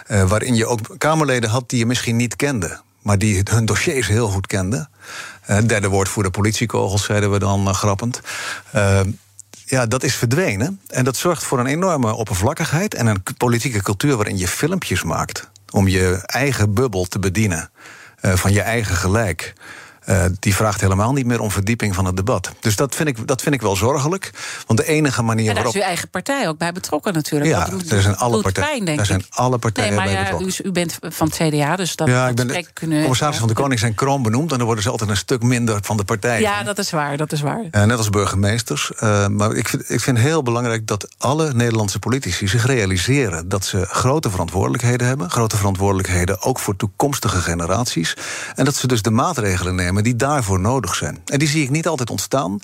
[0.08, 4.06] Uh, waarin je ook Kamerleden had die je misschien niet kende maar die hun dossiers
[4.06, 4.90] heel goed kenden.
[5.50, 8.20] Uh, derde woord voor de politiekogels, zeiden we dan uh, grappend.
[9.64, 10.80] Ja, dat is verdwenen.
[10.86, 15.48] En dat zorgt voor een enorme oppervlakkigheid en een politieke cultuur waarin je filmpjes maakt.
[15.70, 17.70] Om je eigen bubbel te bedienen.
[18.20, 19.52] van je eigen gelijk.
[20.10, 22.52] Uh, die vraagt helemaal niet meer om verdieping van het debat.
[22.60, 24.30] Dus dat vind ik, dat vind ik wel zorgelijk.
[24.66, 25.74] Want de enige manier en daar waarop...
[25.74, 27.50] is uw eigen partij ook bij betrokken natuurlijk.
[27.50, 30.22] Ja, dat er zijn alle, partij, pijn, daar zijn alle partijen nee, maar bij ja,
[30.22, 30.64] betrokken.
[30.64, 33.48] U, u, bent van het CDA, dus dat Ja, ik ben de kunnen, commissaris van
[33.48, 34.52] de Koning zijn kroon benoemd...
[34.52, 36.40] en dan worden ze altijd een stuk minder van de partij.
[36.40, 37.64] Ja, dat is waar, dat is waar.
[37.70, 38.92] Uh, net als burgemeesters.
[38.94, 43.48] Uh, maar ik vind, ik vind heel belangrijk dat alle Nederlandse politici zich realiseren...
[43.48, 45.30] dat ze grote verantwoordelijkheden hebben.
[45.30, 48.16] Grote verantwoordelijkheden ook voor toekomstige generaties.
[48.54, 51.18] En dat ze dus de maatregelen nemen die daarvoor nodig zijn.
[51.24, 52.58] En die zie ik niet altijd ontstaan.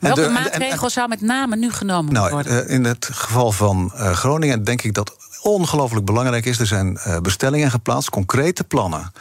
[0.00, 2.64] Welke en de, maatregel en, en, zou met name nu genomen nou, worden?
[2.64, 6.58] Uh, in het geval van uh, Groningen denk ik dat ongelooflijk belangrijk is.
[6.58, 9.12] Er zijn uh, bestellingen geplaatst, concrete plannen.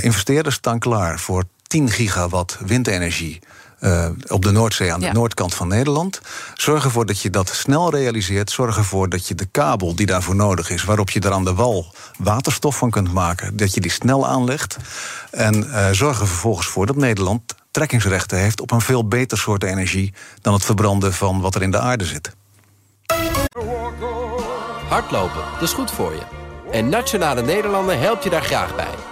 [0.00, 3.40] investeerders staan klaar voor 10 gigawatt windenergie.
[3.84, 5.08] Uh, op de Noordzee aan ja.
[5.08, 6.20] de noordkant van Nederland.
[6.54, 8.50] Zorg ervoor dat je dat snel realiseert.
[8.50, 11.54] Zorg ervoor dat je de kabel die daarvoor nodig is, waarop je er aan de
[11.54, 14.76] wal waterstof van kunt maken, dat je die snel aanlegt.
[15.30, 19.62] En uh, zorg er vervolgens voor dat Nederland trekkingsrechten heeft op een veel beter soort
[19.62, 22.30] energie dan het verbranden van wat er in de aarde zit.
[24.88, 26.22] Hardlopen, dat is goed voor je.
[26.70, 29.11] En Nationale Nederlanden helpt je daar graag bij.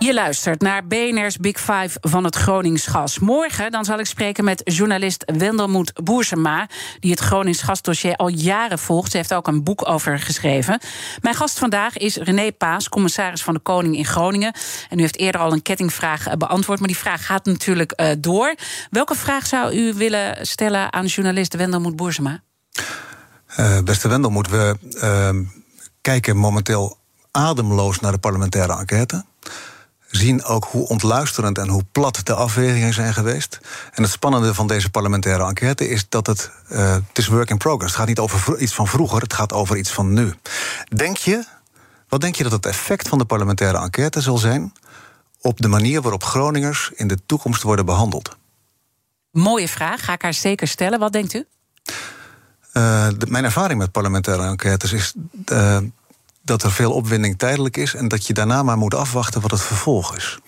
[0.00, 3.18] Je luistert naar BNR's Big Five van het Groningsgas.
[3.18, 6.68] Morgen dan zal ik spreken met journalist Wendelmoed Boersema...
[7.00, 9.10] die het Gronings gasdossier al jaren volgt.
[9.10, 10.80] Ze heeft ook een boek over geschreven.
[11.20, 14.54] Mijn gast vandaag is René Paas, commissaris van de Koning in Groningen.
[14.88, 16.78] En u heeft eerder al een kettingvraag beantwoord...
[16.78, 18.54] maar die vraag gaat natuurlijk uh, door.
[18.90, 22.42] Welke vraag zou u willen stellen aan journalist Wendelmoed Boersema?
[23.58, 24.76] Uh, beste Wendelmoed, we
[26.00, 26.98] kijken momenteel
[27.30, 29.24] ademloos naar de parlementaire enquête
[30.10, 33.58] zien ook hoe ontluisterend en hoe plat de afwegingen zijn geweest.
[33.92, 37.58] En het spannende van deze parlementaire enquête is dat het, uh, het is work in
[37.58, 37.92] progress.
[37.92, 40.34] Het gaat niet over iets van vroeger, het gaat over iets van nu.
[40.96, 41.44] Denk je,
[42.08, 44.72] wat denk je dat het effect van de parlementaire enquête zal zijn
[45.40, 48.36] op de manier waarop Groningers in de toekomst worden behandeld?
[49.30, 50.98] Mooie vraag, ga ik haar zeker stellen.
[50.98, 51.46] Wat denkt u?
[52.72, 55.14] Uh, de, mijn ervaring met parlementaire enquêtes is
[55.52, 55.78] uh,
[56.42, 59.62] dat er veel opwinding tijdelijk is en dat je daarna maar moet afwachten wat het
[59.62, 60.38] vervolg is.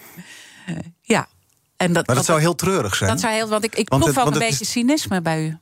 [0.68, 1.28] Uh, ja.
[1.76, 3.10] En dat, maar dat zou heel treurig zijn.
[3.10, 4.70] Dat zou heel, want ik, ik proef ook een beetje is...
[4.70, 5.58] cynisme bij u.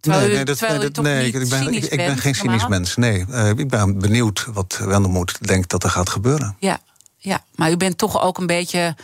[0.00, 2.96] Terwijl nee, nee, dat, nee, dat, nee ik, ben, ik, ik ben geen cynisch mens.
[2.96, 6.56] Nee, uh, ik ben benieuwd wat Wendelmoed denkt dat er gaat gebeuren.
[6.58, 6.78] Ja,
[7.16, 8.96] ja, maar u bent toch ook een beetje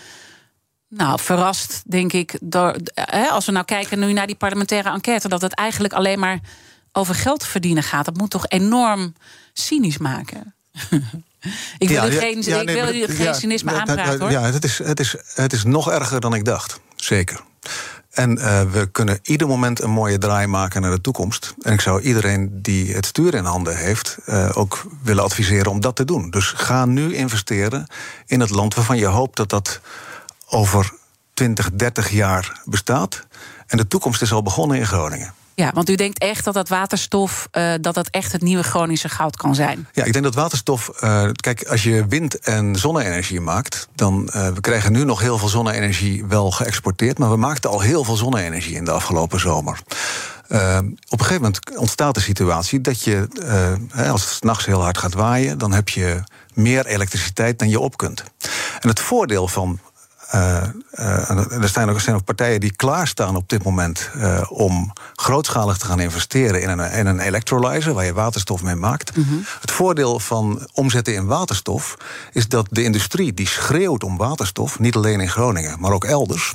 [0.89, 5.29] nou, verrast, denk ik, door, hè, als we nou kijken nu naar die parlementaire enquête,
[5.29, 6.41] dat het eigenlijk alleen maar
[6.93, 8.05] over geld verdienen gaat.
[8.05, 9.15] Dat moet toch enorm
[9.53, 10.55] cynisch maken.
[11.79, 14.31] ik wil ja, u geen, ja, nee, wil u geen cynisme aanpraten hoor.
[14.31, 16.81] Ja, het is, het, is, het is nog erger dan ik dacht.
[16.97, 17.41] Zeker.
[18.11, 21.55] En uh, we kunnen ieder moment een mooie draai maken naar de toekomst.
[21.63, 25.81] En ik zou iedereen die het stuur in handen heeft uh, ook willen adviseren om
[25.81, 26.31] dat te doen.
[26.31, 27.87] Dus ga nu investeren
[28.27, 29.81] in het land waarvan je hoopt dat dat
[30.49, 30.93] over
[31.35, 33.27] 20, 30 jaar bestaat.
[33.67, 35.35] En de toekomst is al begonnen in Groningen.
[35.59, 39.09] Ja, want u denkt echt dat dat waterstof uh, dat dat echt het nieuwe Groningse
[39.09, 39.89] goud kan zijn?
[39.93, 40.91] Ja, ik denk dat waterstof.
[41.01, 45.39] Uh, kijk, als je wind- en zonne-energie maakt, dan uh, we krijgen nu nog heel
[45.39, 49.81] veel zonne-energie wel geëxporteerd, maar we maakten al heel veel zonne-energie in de afgelopen zomer.
[50.49, 53.29] Op een gegeven moment ontstaat de situatie dat je,
[54.11, 56.23] als het s'nachts heel hard gaat waaien, dan heb je
[56.55, 58.25] meer elektriciteit dan je op kunt.
[58.81, 59.79] En het voordeel van
[60.35, 60.63] uh,
[60.99, 65.85] uh, er zijn ook, ook partijen die klaarstaan op dit moment uh, om grootschalig te
[65.85, 69.17] gaan investeren in een, in een electrolyzer waar je waterstof mee maakt.
[69.17, 69.45] Mm -hmm.
[69.61, 71.97] Het voordeel van omzetten in waterstof
[72.33, 76.55] is dat de industrie die schreeuwt om waterstof, niet alleen in Groningen, maar ook elders.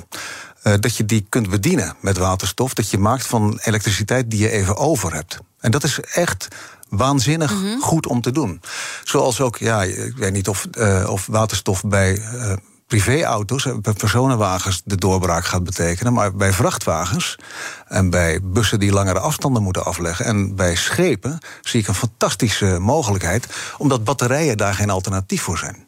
[0.80, 2.74] dat je die kunt bedienen met waterstof.
[2.74, 5.38] Dat je maakt van elektriciteit die je even over hebt.
[5.60, 6.48] En dat is echt
[6.88, 7.80] waanzinnig mm -hmm.
[7.80, 8.60] goed om te doen.
[9.04, 12.52] Zoals ook, ja, ik weet niet of, uh, of waterstof bij uh,
[12.86, 16.12] privéauto's, bij personenwagens, de doorbraak gaat betekenen.
[16.12, 17.38] Maar bij vrachtwagens
[17.86, 20.24] en bij bussen die langere afstanden moeten afleggen.
[20.24, 23.46] En bij schepen zie ik een fantastische mogelijkheid,
[23.78, 25.86] omdat batterijen daar geen alternatief voor zijn.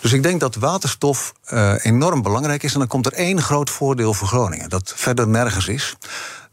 [0.00, 2.72] Dus ik denk dat waterstof uh, enorm belangrijk is.
[2.72, 5.96] En dan komt er één groot voordeel voor Groningen, dat verder nergens is.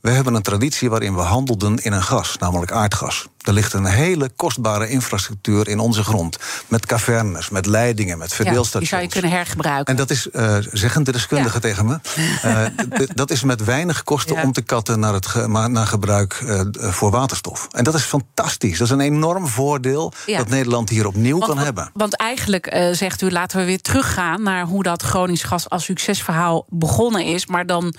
[0.06, 3.28] We hebben een traditie waarin we handelden in een gas, namelijk aardgas.
[3.42, 6.38] Er ligt een hele kostbare infrastructuur in onze grond.
[6.68, 8.74] Met cavernes, met leidingen, met verdeelstations.
[8.74, 9.86] Ja, die zou je kunnen hergebruiken.
[9.86, 11.60] En dat is, uh, zeggen de deskundigen ja.
[11.60, 12.00] tegen me...
[12.46, 14.42] Uh, dat is met weinig kosten ja.
[14.42, 17.68] om te katten naar, het ge naar gebruik uh, voor waterstof.
[17.72, 18.78] En dat is fantastisch.
[18.78, 21.90] Dat is een enorm voordeel dat Nederland hier opnieuw want, kan hebben.
[21.94, 24.44] Want eigenlijk zegt u, laten we weer teruggaan...
[24.44, 27.46] naar hoe dat Gronings gas als succesverhaal begonnen is...
[27.46, 27.96] maar dan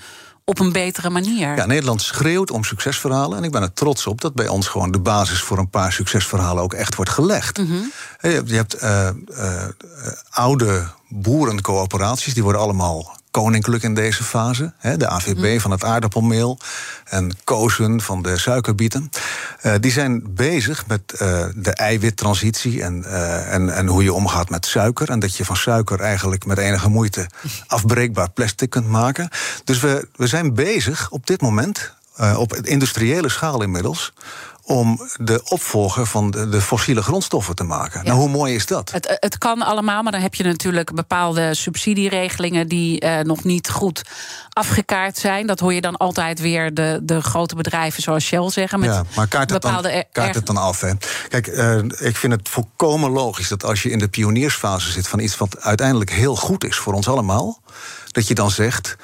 [0.49, 1.55] op een betere manier.
[1.55, 3.37] Ja, Nederland schreeuwt om succesverhalen.
[3.37, 5.91] En ik ben er trots op dat bij ons gewoon de basis voor een paar
[5.91, 7.57] succesverhalen ook echt wordt gelegd.
[7.57, 7.91] Mm -hmm.
[8.45, 9.63] Je hebt uh, uh,
[10.29, 14.73] oude boerencoöperaties, die worden allemaal koninklijk in deze fase.
[14.97, 15.59] De AVB mm.
[15.59, 16.59] van het aardappelmeel
[17.03, 19.09] en Kozen van de suikerbieten.
[19.63, 24.49] Uh, die zijn bezig met uh, de eiwittransitie en, uh, en, en hoe je omgaat
[24.49, 25.09] met suiker.
[25.09, 27.29] En dat je van suiker eigenlijk met enige moeite
[27.67, 29.29] afbreekbaar plastic kunt maken.
[29.63, 31.95] Dus we, we zijn bezig op dit moment,
[32.35, 34.13] op industriële schaal inmiddels
[34.67, 37.99] om de opvolger van de, de fossiele grondstoffen te maken.
[37.99, 38.07] Ja.
[38.07, 38.91] Nou, hoe mooi is dat?
[38.91, 43.69] Het, het kan allemaal, maar dan heb je natuurlijk bepaalde subsidieregelingen die uh, nog niet
[43.69, 44.01] goed
[44.49, 45.47] afgekaart zijn.
[45.47, 48.79] Dat hoor je dan altijd weer de, de grote bedrijven zoals Shell zeggen.
[48.79, 50.81] Met ja, maar kaart het, bepaalde dan, kaart het dan af.
[50.81, 50.91] Hè.
[51.29, 55.19] Kijk, uh, ik vind het volkomen logisch dat als je in de pioniersfase zit van
[55.19, 57.61] iets wat uiteindelijk heel goed is voor ons allemaal,
[58.11, 58.95] dat je dan zegt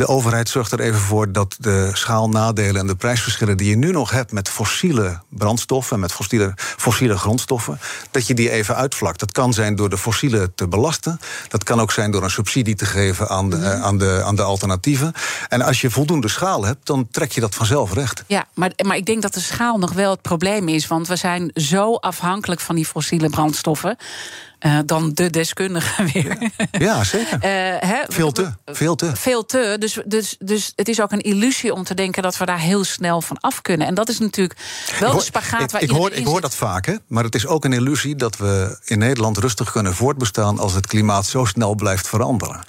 [0.00, 3.90] de overheid zorgt er even voor dat de schaalnadelen en de prijsverschillen die je nu
[3.90, 7.80] nog hebt met fossiele brandstoffen, met fossiele, fossiele grondstoffen,
[8.10, 9.20] dat je die even uitvlakt.
[9.20, 11.20] Dat kan zijn door de fossiele te belasten.
[11.48, 13.64] Dat kan ook zijn door een subsidie te geven aan de, mm.
[13.64, 15.12] aan de, aan de alternatieven.
[15.48, 18.24] En als je voldoende schaal hebt, dan trek je dat vanzelf recht.
[18.26, 20.86] Ja, maar, maar ik denk dat de schaal nog wel het probleem is.
[20.86, 23.96] Want we zijn zo afhankelijk van die fossiele brandstoffen.
[24.66, 26.50] Uh, dan de deskundige weer.
[26.70, 27.34] Ja, zeker.
[27.34, 27.40] Uh,
[27.90, 28.50] hè, veel te.
[28.66, 29.16] Veel te.
[29.16, 29.76] Veel te.
[29.78, 32.84] Dus, dus, dus het is ook een illusie om te denken dat we daar heel
[32.84, 33.86] snel van af kunnen.
[33.86, 34.58] En dat is natuurlijk
[35.00, 36.94] wel de spagaat ik, waar ik hoor, ik hoor dat vaak, hè?
[37.06, 40.86] maar het is ook een illusie dat we in Nederland rustig kunnen voortbestaan als het
[40.86, 42.60] klimaat zo snel blijft veranderen.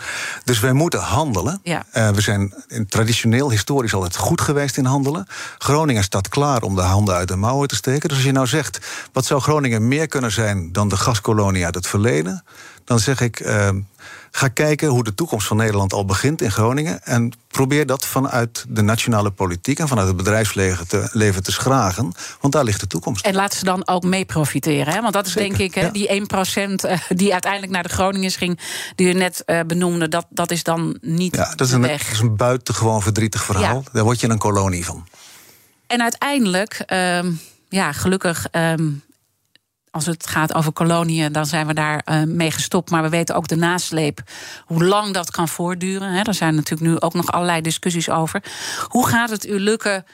[0.44, 1.60] Dus wij moeten handelen.
[1.64, 1.86] Ja.
[1.94, 2.54] Uh, we zijn
[2.88, 5.28] traditioneel, historisch altijd goed geweest in handelen.
[5.58, 8.10] Groningen staat klaar om de handen uit de mouwen te steken.
[8.10, 8.80] Dus als je nou zegt,
[9.14, 12.44] wat zou Groningen meer kunnen zijn dan de gaskolonie uit het verleden,
[12.84, 13.40] dan zeg ik.
[13.40, 13.70] Uh,
[14.32, 17.04] ga kijken hoe de toekomst van Nederland al begint in Groningen.
[17.04, 22.14] En probeer dat vanuit de nationale politiek en vanuit het bedrijfsleven te, leven te schragen.
[22.42, 23.26] Want daar ligt de toekomst.
[23.26, 24.94] En laten ze dan ook mee profiteren.
[24.94, 25.02] Hè?
[25.02, 26.14] Want dat is denk ik hè, die 1%
[26.86, 28.60] uh, die uiteindelijk naar de Groningers ging,
[28.96, 31.36] die u net uh, benoemde, dat, dat is dan niet.
[31.36, 33.76] Ja, dat is, een, dat is een buitengewoon verdrietig verhaal.
[33.76, 33.92] Ja.
[33.92, 35.08] Daar word je een kolonie van.
[35.88, 38.48] En uiteindelijk, um, ja, gelukkig.
[38.52, 39.04] Um,
[39.92, 42.90] als het gaat over koloniën, dan zijn we daar uh, mee gestopt.
[42.90, 44.22] Maar we weten ook de nasleep,
[44.66, 46.12] hoe lang dat kan voortduren.
[46.12, 46.34] Hè.
[46.34, 48.44] Zijn natuurlijk nu ook nog allerlei discussies over.
[48.88, 50.06] Hoe gaat het u lukken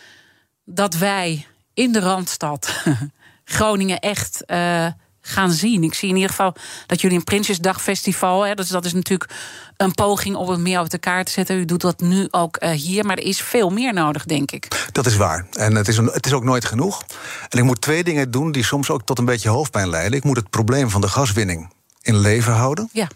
[0.66, 2.84] dat wij in de Randstad
[3.44, 4.88] Groningen echt uh,
[5.28, 5.84] gaan zien.
[5.84, 6.54] Ik zie in ieder geval
[6.86, 8.46] dat jullie een Prinsjesdagfestival...
[8.46, 9.32] Hè, dus dat is natuurlijk
[9.78, 11.58] een poging om het meer op de kaart te zetten.
[11.58, 14.90] U doet dat nu ook uh, hier, maar er is veel meer nodig, denk ik.
[14.92, 15.48] Dat is waar.
[15.52, 17.04] En het is, een, het is ook nooit genoeg.
[17.50, 20.18] En ik moet twee dingen doen die soms ook tot een beetje hoofdpijn leiden.
[20.18, 22.90] Ik moet het probleem van de gaswinning in leven houden.
[22.92, 23.08] Ja.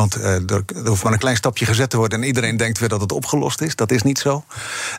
[0.00, 2.78] Want uh, er, er, hoeft maar een klein stapje gezet te worden en iedereen denkt
[2.78, 3.76] weer dat het opgelost is.
[3.76, 4.44] Dat is niet zo.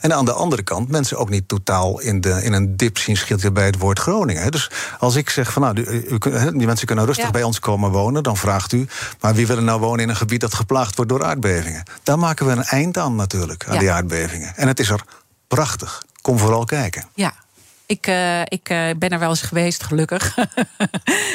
[0.01, 3.17] En aan de andere kant, mensen ook niet totaal in, de, in een dip zien
[3.17, 4.43] schieten bij het woord Groningen.
[4.43, 4.49] Hè.
[4.49, 6.17] Dus als ik zeg van nou, u,
[6.57, 7.31] die mensen kunnen rustig ja.
[7.31, 8.87] bij ons komen wonen, dan vraagt u,
[9.19, 11.83] maar wie wil er nou wonen in een gebied dat geplaagd wordt door aardbevingen?
[12.03, 13.79] Daar maken we een eind aan natuurlijk, aan ja.
[13.79, 14.55] die aardbevingen.
[14.55, 15.03] En het is er
[15.47, 16.03] prachtig.
[16.21, 17.05] Kom vooral kijken.
[17.13, 17.33] Ja,
[17.91, 20.35] ik, uh, ik uh, ben er wel eens geweest, gelukkig.
[20.37, 20.47] en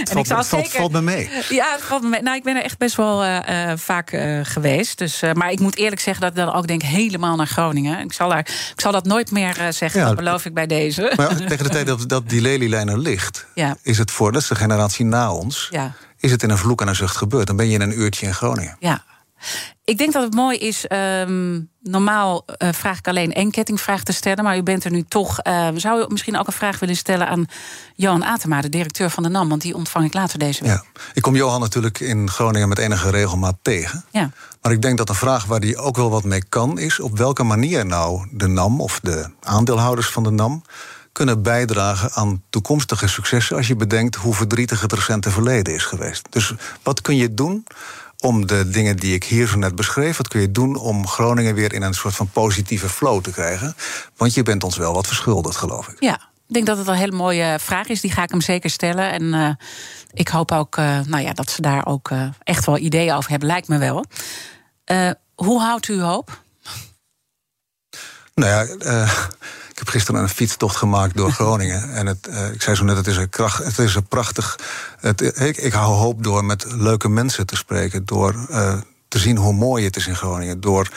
[0.04, 1.30] valt, ik zal valt, zeker, valt me mee.
[1.48, 2.22] Ja, het valt me mee.
[2.22, 4.10] Nou, ik ben er echt best wel uh, vaak
[4.42, 4.98] geweest.
[4.98, 8.00] Dus, maar ik moet eerlijk zeggen dat ik dan ook denk helemaal naar Groningen.
[8.00, 11.12] Ik zal, daar, ik zal dat nooit meer zeggen, ja, dat beloof ik bij deze.
[11.16, 13.46] Maar tegen de tijd dat, dat die lelielijn er ligt...
[13.54, 13.76] Ja.
[13.82, 15.68] is het voor, dat is de generatie na ons...
[15.70, 15.92] Ja.
[16.18, 17.46] is het in een vloek en een zucht gebeurd.
[17.46, 18.76] Dan ben je in een uurtje in Groningen.
[18.78, 19.04] Ja.
[19.84, 20.84] Ik denk dat het mooi is.
[20.92, 24.44] Um, normaal uh, vraag ik alleen één kettingvraag te stellen.
[24.44, 25.38] Maar u bent er nu toch.
[25.46, 27.46] Uh, zou u misschien ook een vraag willen stellen aan
[27.94, 29.48] Johan Atema, de directeur van de NAM?
[29.48, 30.72] Want die ontvang ik later deze week.
[30.72, 30.84] Ja.
[31.12, 34.04] Ik kom Johan natuurlijk in Groningen met enige regelmaat tegen.
[34.10, 34.30] Ja.
[34.62, 37.18] Maar ik denk dat een vraag waar hij ook wel wat mee kan, is op
[37.18, 40.62] welke manier nou de NAM of de aandeelhouders van de NAM
[41.12, 43.56] kunnen bijdragen aan toekomstige successen.
[43.56, 46.26] als je bedenkt hoe verdrietig het recente verleden is geweest.
[46.30, 47.66] Dus wat kun je doen
[48.20, 50.16] om de dingen die ik hier zo net beschreef.
[50.16, 53.76] Wat kun je doen om Groningen weer in een soort van positieve flow te krijgen?
[54.16, 55.96] Want je bent ons wel wat verschuldigd, geloof ik.
[56.00, 56.20] Ja.
[56.48, 58.00] Ik denk dat het een hele mooie vraag is.
[58.00, 59.12] Die ga ik hem zeker stellen.
[59.12, 59.50] En uh,
[60.12, 63.30] ik hoop ook uh, nou ja, dat ze daar ook uh, echt wel ideeën over
[63.30, 63.48] hebben.
[63.48, 64.04] Lijkt me wel.
[65.34, 66.40] hoe houdt u hoop?
[68.34, 69.08] Nou ja,
[69.76, 71.92] ik heb gisteren een fietstocht gemaakt door Groningen.
[71.92, 74.58] En het, uh, ik zei zo net, het is een, kracht, het is een prachtig.
[75.00, 78.04] Het, ik, ik hou hoop door met leuke mensen te spreken.
[78.04, 80.60] Door uh, te zien hoe mooi het is in Groningen.
[80.60, 80.88] Door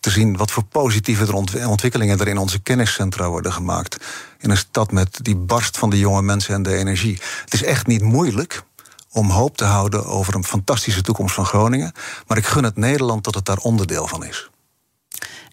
[0.00, 1.32] te zien wat voor positieve
[1.66, 3.96] ontwikkelingen er in onze kenniscentra worden gemaakt.
[4.38, 7.20] In een stad met die barst van de jonge mensen en de energie.
[7.44, 8.62] Het is echt niet moeilijk
[9.10, 11.92] om hoop te houden over een fantastische toekomst van Groningen.
[12.26, 14.50] Maar ik gun het Nederland dat het daar onderdeel van is.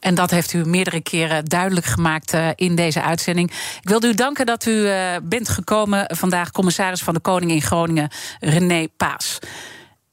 [0.04, 3.52] En dat heeft u meerdere keren duidelijk gemaakt uh, in deze uitzending.
[3.82, 7.62] Ik wilde u danken dat u uh, bent gekomen vandaag, commissaris van de Koning in
[7.62, 9.40] Groningen, René Paas.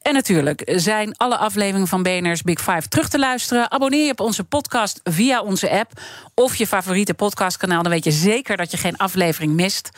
[0.01, 3.71] En natuurlijk zijn alle afleveringen van BNR's Big Five terug te luisteren.
[3.71, 5.91] Abonneer je op onze podcast via onze app
[6.33, 7.83] of je favoriete podcastkanaal.
[7.83, 9.89] Dan weet je zeker dat je geen aflevering mist.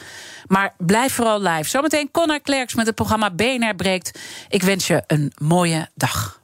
[0.47, 1.69] Maar blijf vooral live.
[1.69, 4.19] Zometeen Connor Klerks met het programma BNR Breekt.
[4.49, 6.42] Ik wens je een mooie dag.